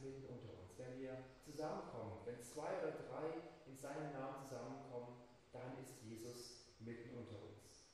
mitten 0.00 0.24
unter 0.24 0.52
uns. 0.60 0.78
Wenn 0.78 1.00
wir 1.00 1.18
zusammenkommen, 1.44 2.20
wenn 2.24 2.40
zwei 2.42 2.78
oder 2.78 2.92
drei 2.92 3.42
in 3.66 3.76
seinem 3.76 4.12
Namen 4.12 4.44
zusammenkommen, 4.44 5.16
dann 5.52 5.78
ist 5.82 6.02
Jesus 6.02 6.68
mitten 6.80 7.16
unter 7.16 7.36
uns. 7.42 7.88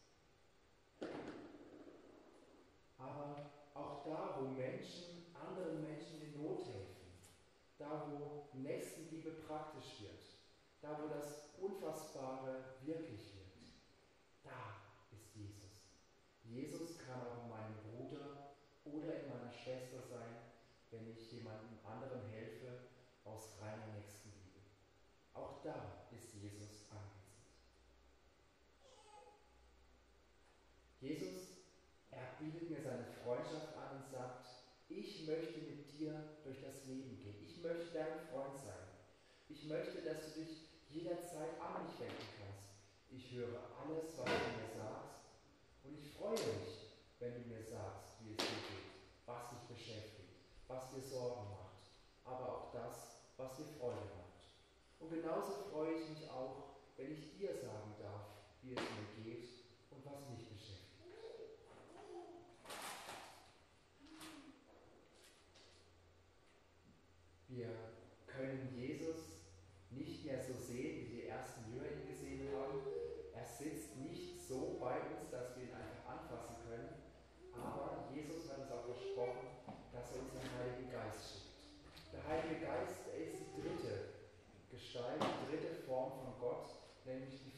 Aber 2.99 3.51
auch 3.75 4.05
da, 4.05 4.39
wo 4.39 4.49
Menschen, 4.49 5.27
anderen 5.35 5.83
Menschen 5.83 6.23
in 6.23 6.43
Not 6.43 6.65
helfen, 6.67 7.13
da, 7.79 8.07
wo 8.11 8.49
Nächstenliebe 8.59 9.31
praktisch 9.47 10.01
wird, 10.01 10.23
da, 10.81 10.99
wo 11.03 11.09
das 11.09 11.51
Unfassbare 11.61 12.77
wirklich 12.85 13.34
jederzeit 41.05 41.61
an 41.61 41.85
mich 41.85 42.01
wenden 42.01 42.29
kannst. 42.41 42.81
Ich 43.11 43.31
höre 43.33 43.61
alles, 43.77 44.17
was 44.17 44.25
du 44.25 44.49
mir 44.57 44.73
sagst 44.73 45.21
und 45.85 45.99
ich 45.99 46.11
freue 46.17 46.33
mich, 46.33 46.97
wenn 47.21 47.35
du 47.35 47.41
mir 47.47 47.63
sagst, 47.63 48.25
wie 48.25 48.33
es 48.33 48.39
dir 48.39 48.65
geht, 48.73 48.89
was 49.27 49.51
dich 49.51 49.69
beschäftigt, 49.69 50.33
was 50.67 50.91
dir 50.91 51.03
Sorgen 51.03 51.51
macht, 51.51 51.93
aber 52.25 52.49
auch 52.49 52.73
das, 52.73 53.21
was 53.37 53.57
dir 53.57 53.67
Freude 53.79 54.01
macht. 54.17 54.49
Und 54.99 55.11
genauso 55.11 55.53
freue 55.71 55.93
ich 55.93 56.09
mich 56.09 56.31
auch, 56.31 56.81
wenn 56.97 57.13
ich 57.13 57.37
dir 57.37 57.55
sagen 57.55 57.95
darf, 58.01 58.25
wie 58.63 58.73
es 58.73 58.81
mir 58.81 59.23
geht 59.23 59.49
und 59.91 60.07
was 60.07 60.21
mich 60.31 60.49
beschäftigt. 60.49 61.05
Wir 67.49 67.69
können 68.27 68.75
Jesus 68.75 69.35
nicht 69.97 70.25
mehr 70.25 70.43
so 70.43 70.55
sehen, 70.55 70.94
nämlich 87.05 87.41
die 87.43 87.54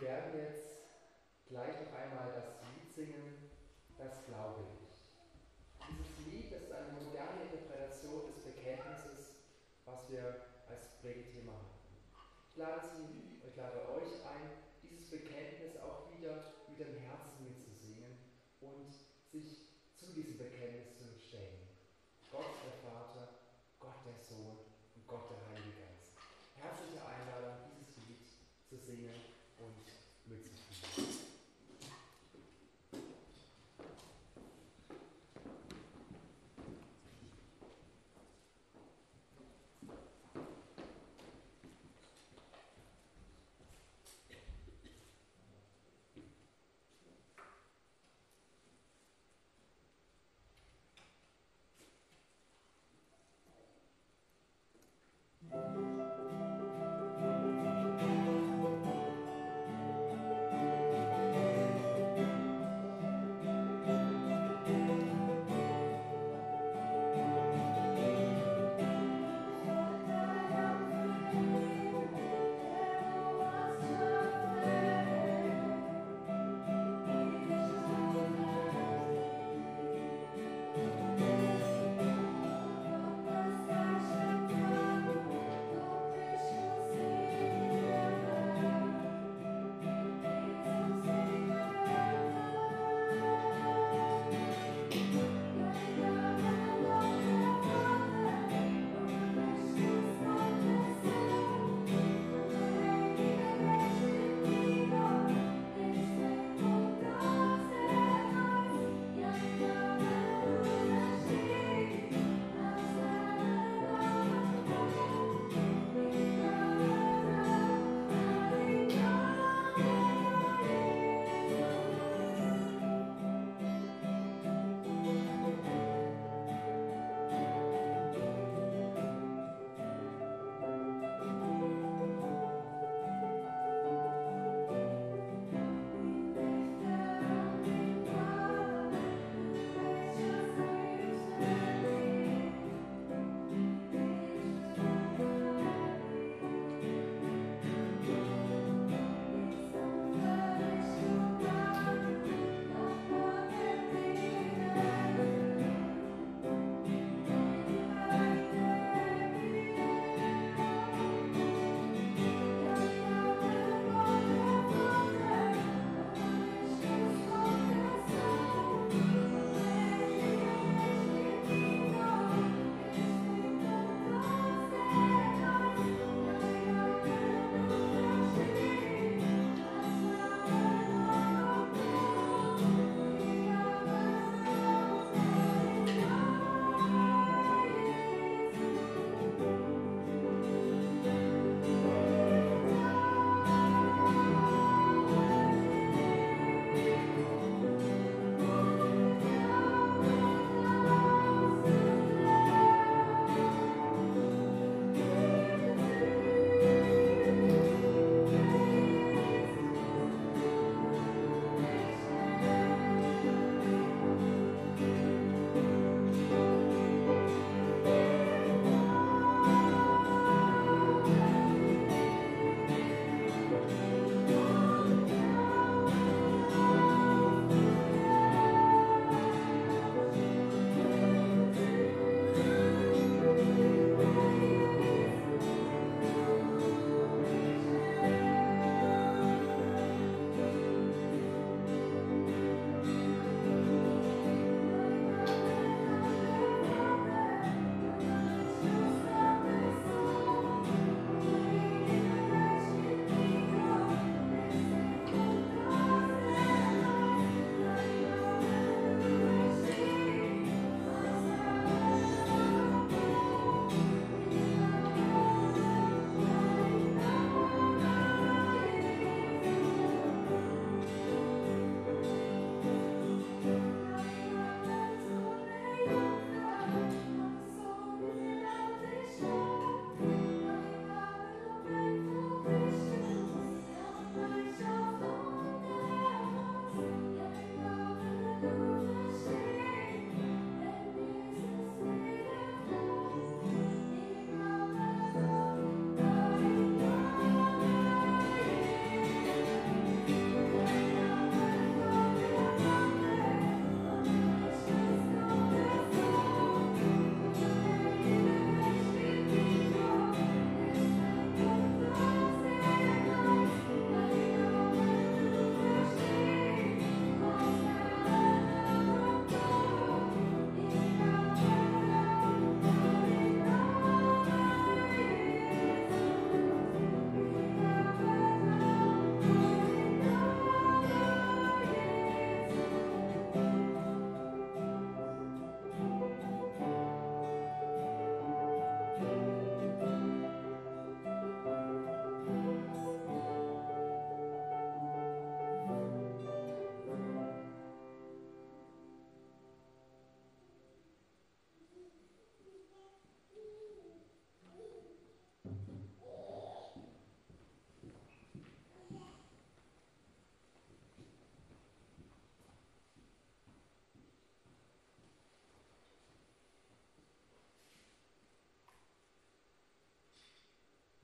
Wir 0.00 0.10
werden 0.10 0.38
jetzt 0.38 0.78
gleich 1.48 1.74
noch 1.74 1.90
einmal 1.90 2.30
das 2.30 2.62
Lied 2.70 2.86
singen, 2.86 3.50
das 3.98 4.24
glaube 4.26 4.62
ich. 4.78 4.94
Dieses 5.90 6.26
Lied 6.26 6.52
ist 6.52 6.70
eine 6.70 6.92
moderne 7.02 7.50
Interpretation 7.50 8.30
des 8.30 8.38
Bekenntnisses, 8.46 9.42
was 9.86 10.08
wir 10.08 10.54
als 10.68 10.86
Predigtthema 11.02 11.50
hatten. 11.50 11.98
Ich 12.48 12.56
lade 12.56 12.86
Sie, 12.94 13.42
ich 13.42 13.56
lade 13.56 13.87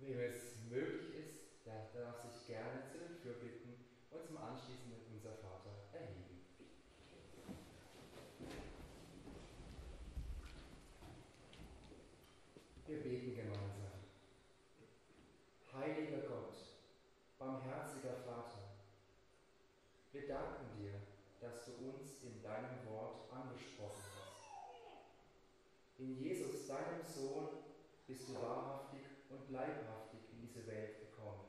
Wem 0.07 0.21
es 0.21 0.57
möglich 0.69 1.15
ist, 1.15 1.65
der 1.65 1.89
darf 1.95 2.21
sich 2.21 2.47
gerne 2.47 2.83
zu 2.85 2.99
den 2.99 3.17
Fürbitten 3.17 3.87
und 4.11 4.23
zum 4.23 4.37
anschließenden 4.37 5.01
Unser 5.11 5.33
Vater 5.33 5.89
erheben. 5.95 6.45
Wir 12.87 13.03
beten 13.03 13.35
gemeinsam. 13.35 14.05
Heiliger 15.73 16.29
Gott, 16.29 16.55
barmherziger 17.39 18.17
Vater, 18.27 18.77
wir 20.13 20.29
danken 20.29 20.67
dir, 20.79 21.01
dass 21.41 21.65
du 21.65 21.73
uns 21.89 22.23
in 22.25 22.43
deinem 22.43 22.85
Wort 22.91 23.33
angesprochen 23.33 24.05
hast. 24.21 25.99
In 25.99 26.15
Jesus, 26.19 26.67
deinem 26.67 27.03
Sohn, 27.03 27.49
bist 28.07 28.29
du 28.29 28.35
wahrhaftig 28.35 29.14
und 29.35 29.51
leibhaftig 29.51 30.21
in 30.33 30.41
diese 30.47 30.67
Welt 30.67 31.01
gekommen. 31.01 31.43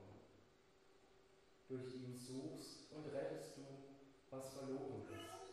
Durch 1.70 1.96
ihn 1.96 2.16
suchst 2.16 2.92
und 2.92 3.06
rettest 3.14 3.58
du, 3.58 3.66
was 4.30 4.54
verloren 4.54 5.04
ist. 5.16 5.46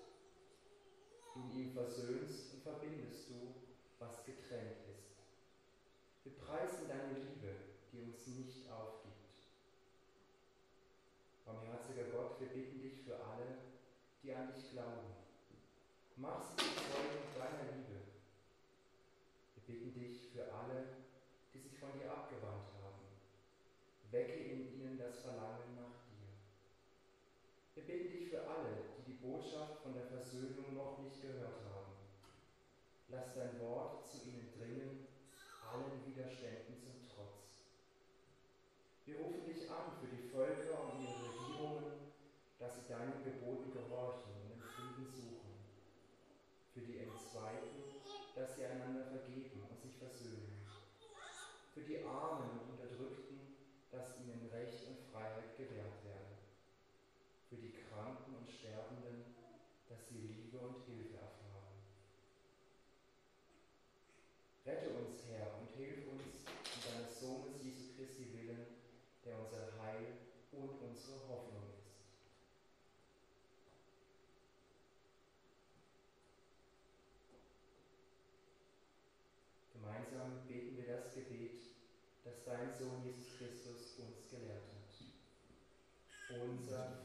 Du 1.35 1.59
ihm 1.59 1.73
versöhnst 1.73 2.55
und 2.55 2.63
verbindest 2.63 3.12
gemeinsam 80.13 80.47
beten 80.47 80.77
wir 80.77 80.97
das 80.97 81.15
Gebet, 81.15 81.63
das 82.25 82.45
dein 82.45 82.73
Sohn 82.79 83.03
Jesus 83.05 83.37
Christus 83.39 83.99
uns 83.99 84.29
gelehrt 84.31 84.63
hat. 84.69 84.83
Unser 86.41 87.02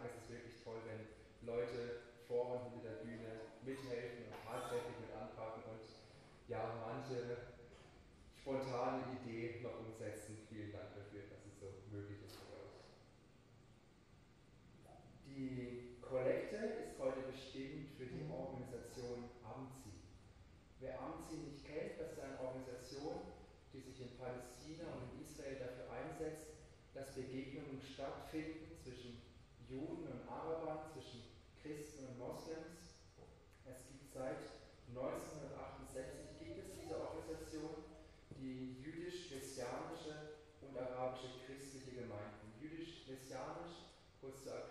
sagen, 0.00 0.14
es 0.16 0.24
ist 0.24 0.30
wirklich 0.30 0.56
toll, 0.64 0.80
wenn 0.86 1.06
Leute 1.46 2.02
vor 2.26 2.58
und 2.58 2.72
hinter 2.72 2.90
der 2.90 3.04
Bühne 3.04 3.54
mithelfen 3.62 4.26
und 4.26 4.34
tatsächlich 4.42 4.96
mit 4.98 5.12
anpacken 5.14 5.62
und 5.70 5.84
ja, 6.48 6.74
manche 6.82 7.54
spontane 8.40 9.04
Ideen 9.14 9.23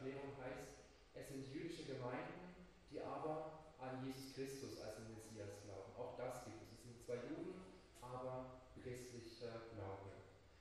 Erklärung 0.04 0.36
heißt, 0.36 0.68
es 1.16 1.28
sind 1.32 1.48
jüdische 1.48 1.88
Gemeinden, 1.88 2.60
die 2.92 3.00
aber 3.00 3.72
an 3.80 4.04
Jesus 4.04 4.36
Christus 4.36 4.76
als 4.84 5.00
den 5.00 5.16
Messias 5.16 5.64
glauben. 5.64 5.96
Auch 5.96 6.20
das 6.20 6.44
gibt 6.44 6.60
es. 6.60 6.76
Es 6.76 6.84
sind 6.84 7.00
zwar 7.00 7.24
Juden, 7.24 7.56
aber 8.04 8.68
christlicher 8.76 9.72
Glaube. 9.72 10.12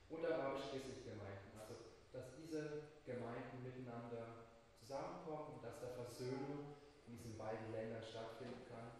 Und 0.07 0.23
arabisch-christliche 0.23 1.11
Gemeinden. 1.11 1.59
Also, 1.59 1.75
dass 2.15 2.31
diese 2.39 2.87
Gemeinden 3.03 3.67
miteinander 3.67 4.47
zusammenkommen 4.79 5.59
und 5.59 5.61
dass 5.67 5.75
da 5.83 5.91
Versöhnung 5.91 6.79
in 7.11 7.19
diesen 7.19 7.35
beiden 7.35 7.67
Ländern 7.75 7.99
stattfinden 7.99 8.63
kann. 8.71 8.95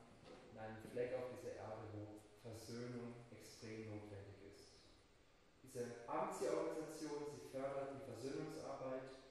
In 0.51 0.59
einem 0.59 0.83
Fleck 0.91 1.15
auf 1.15 1.31
dieser 1.39 1.55
Erde, 1.55 1.87
wo 1.95 2.19
Versöhnung 2.43 3.15
extrem 3.31 3.95
notwendig 3.95 4.43
ist. 4.43 4.83
Diese 5.63 6.03
Amtsorganisation, 6.03 7.31
sie 7.31 7.47
fördert 7.47 7.95
die 7.95 8.03
Versöhnungsarbeit, 8.03 9.23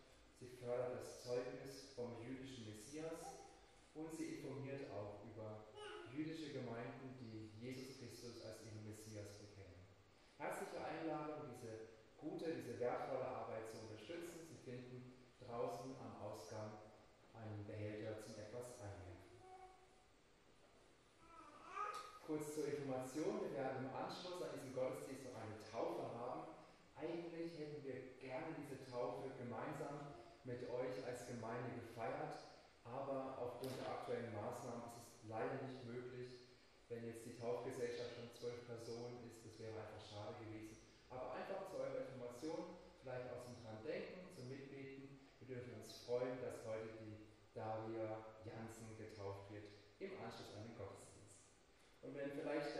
sie 0.43 0.49
fördert 0.57 0.99
das 0.99 1.23
Zeugnis 1.23 1.95
vom 1.95 2.19
jüdischen 2.19 2.67
Messias 2.67 3.39
und 3.95 4.11
sie 4.13 4.37
informiert 4.37 4.91
auch 4.91 5.23
über 5.23 5.71
jüdische 6.11 6.53
Gemeinden, 6.53 7.15
die 7.21 7.55
Jesus 7.63 7.99
Christus 7.99 8.43
als 8.45 8.59
ihren 8.67 8.83
Messias 8.83 9.39
bekennen. 9.39 9.87
Herzliche 10.39 10.83
Einladung, 10.83 11.47
diese 11.55 11.95
gute, 12.19 12.59
diese 12.59 12.81
wertvolle 12.81 13.25
Arbeit 13.25 13.71
zu 13.71 13.79
unterstützen. 13.87 14.43
Sie 14.51 14.59
finden 14.59 15.15
draußen 15.47 15.95
am 16.03 16.19
Ausgang 16.19 16.91
einen 17.39 17.65
Behälter 17.65 18.19
zum 18.19 18.35
etwas 18.35 18.75
einwerfen. 18.83 19.39
Kurz 22.27 22.55
zur 22.55 22.67
Information, 22.67 23.47
wir 23.47 23.55
werden 23.55 23.87
im 23.87 23.95
Anschluss 23.95 24.43
an 24.43 24.59
diesen 24.59 24.75
Gottesdienst 24.75 25.25
noch 25.31 25.39
eine 25.39 25.63
Taufe 25.71 26.03
haben. 26.19 26.51
Eigentlich 26.97 27.59
hätten 27.59 27.83
wir 27.87 28.19
gerne 28.19 28.59
diese 28.59 28.83
Taufe 28.91 29.31
gemeinsam 29.39 30.13
mit 30.45 30.69
euch 30.71 31.07
als 31.07 31.27
Gemeinde 31.27 31.71
gefeiert, 31.79 32.35
aber 32.85 33.39
aufgrund 33.39 33.79
der 33.79 33.91
aktuellen 33.91 34.35
Maßnahmen 34.35 34.91
ist 34.99 34.99
es 34.99 35.29
leider 35.31 35.63
nicht 35.63 35.85
möglich, 35.87 36.51
wenn 36.93 37.09
jetzt 37.09 37.25
die 37.25 37.41
Taufgesellschaft 37.41 38.13
schon 38.13 38.29
zwölf 38.37 38.69
Personen 38.69 39.25
ist, 39.25 39.41
das 39.49 39.57
wäre 39.57 39.73
einfach 39.81 40.05
schade 40.05 40.37
gewesen. 40.45 40.77
Aber 41.09 41.33
einfach 41.33 41.65
zu 41.73 41.81
eurer 41.81 42.05
Information, 42.05 42.77
vielleicht 43.01 43.33
auch 43.33 43.49
zum 43.49 43.57
dran 43.65 43.81
denken, 43.81 44.29
zum 44.37 44.53
Mitbeten. 44.53 45.33
Wir 45.41 45.57
dürfen 45.57 45.73
uns 45.81 46.05
freuen, 46.05 46.37
dass 46.45 46.61
heute 46.69 46.93
die 47.01 47.33
Daria 47.57 48.37
Jansen 48.45 48.93
getauft 49.01 49.49
wird 49.49 49.73
im 50.05 50.13
Anschluss 50.21 50.53
an 50.53 50.69
den 50.69 50.77
Gottesdienst. 50.77 51.41
Und 52.05 52.13
wenn 52.13 52.37
vielleicht 52.37 52.72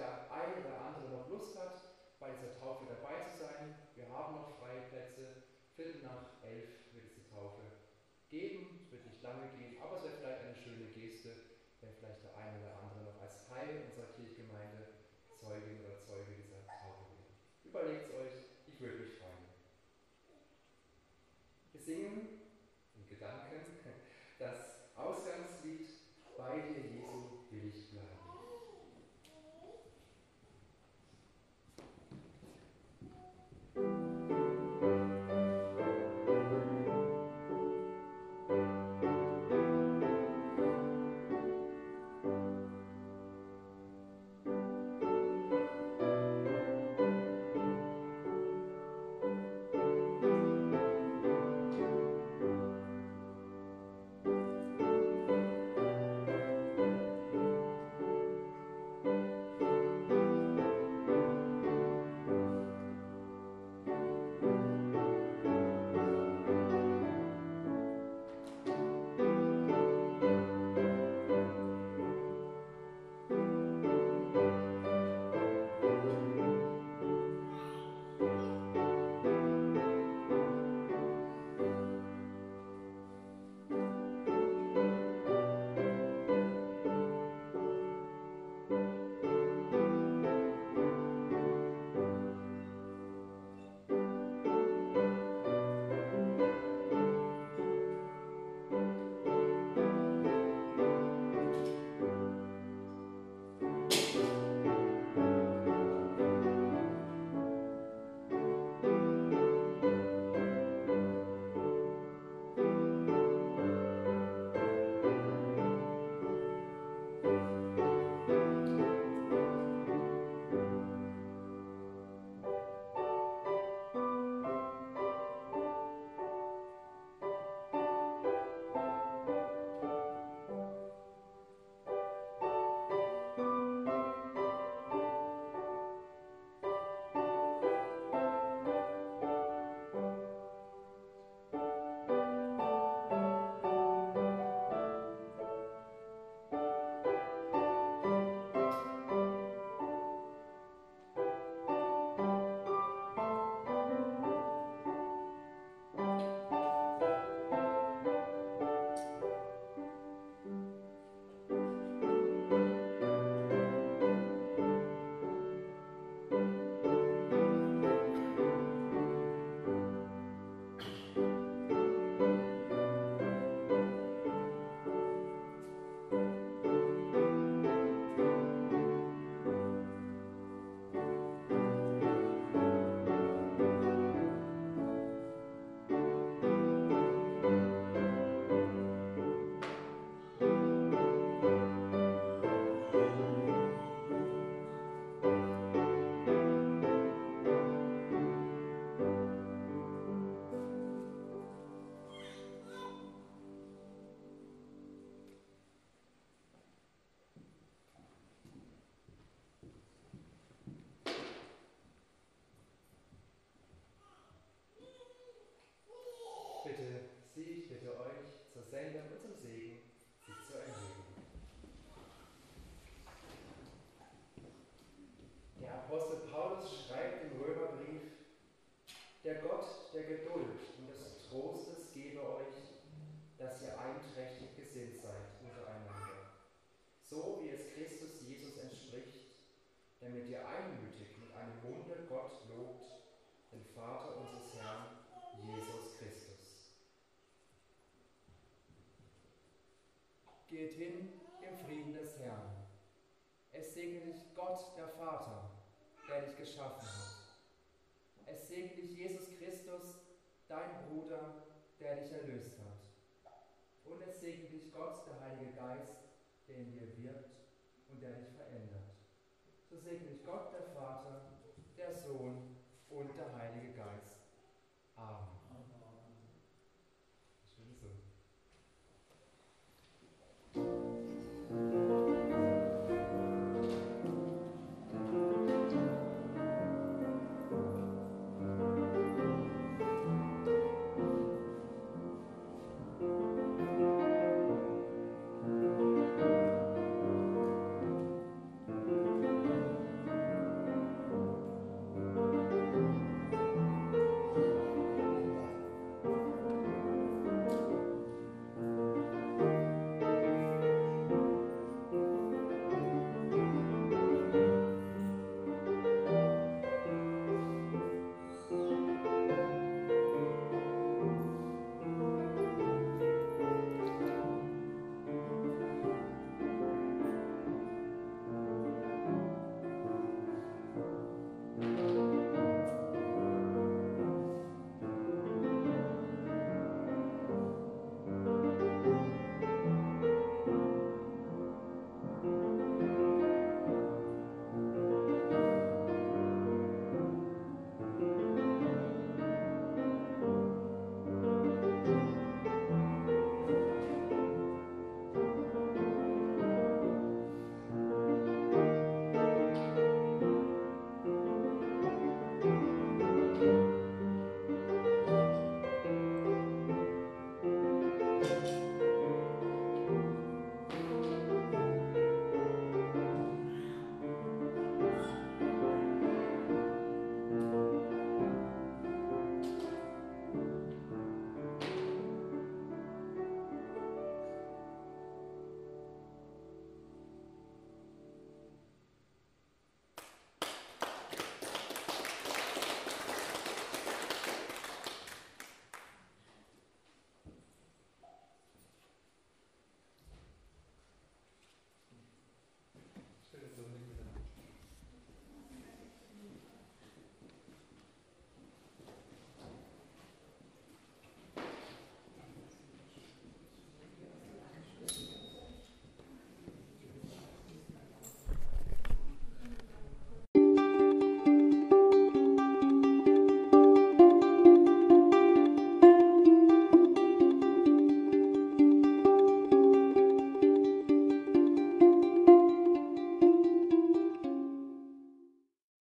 So 269.93 269.99
segne 269.99 270.11
dich 270.11 270.25
Gott, 270.25 270.53
der 270.55 270.72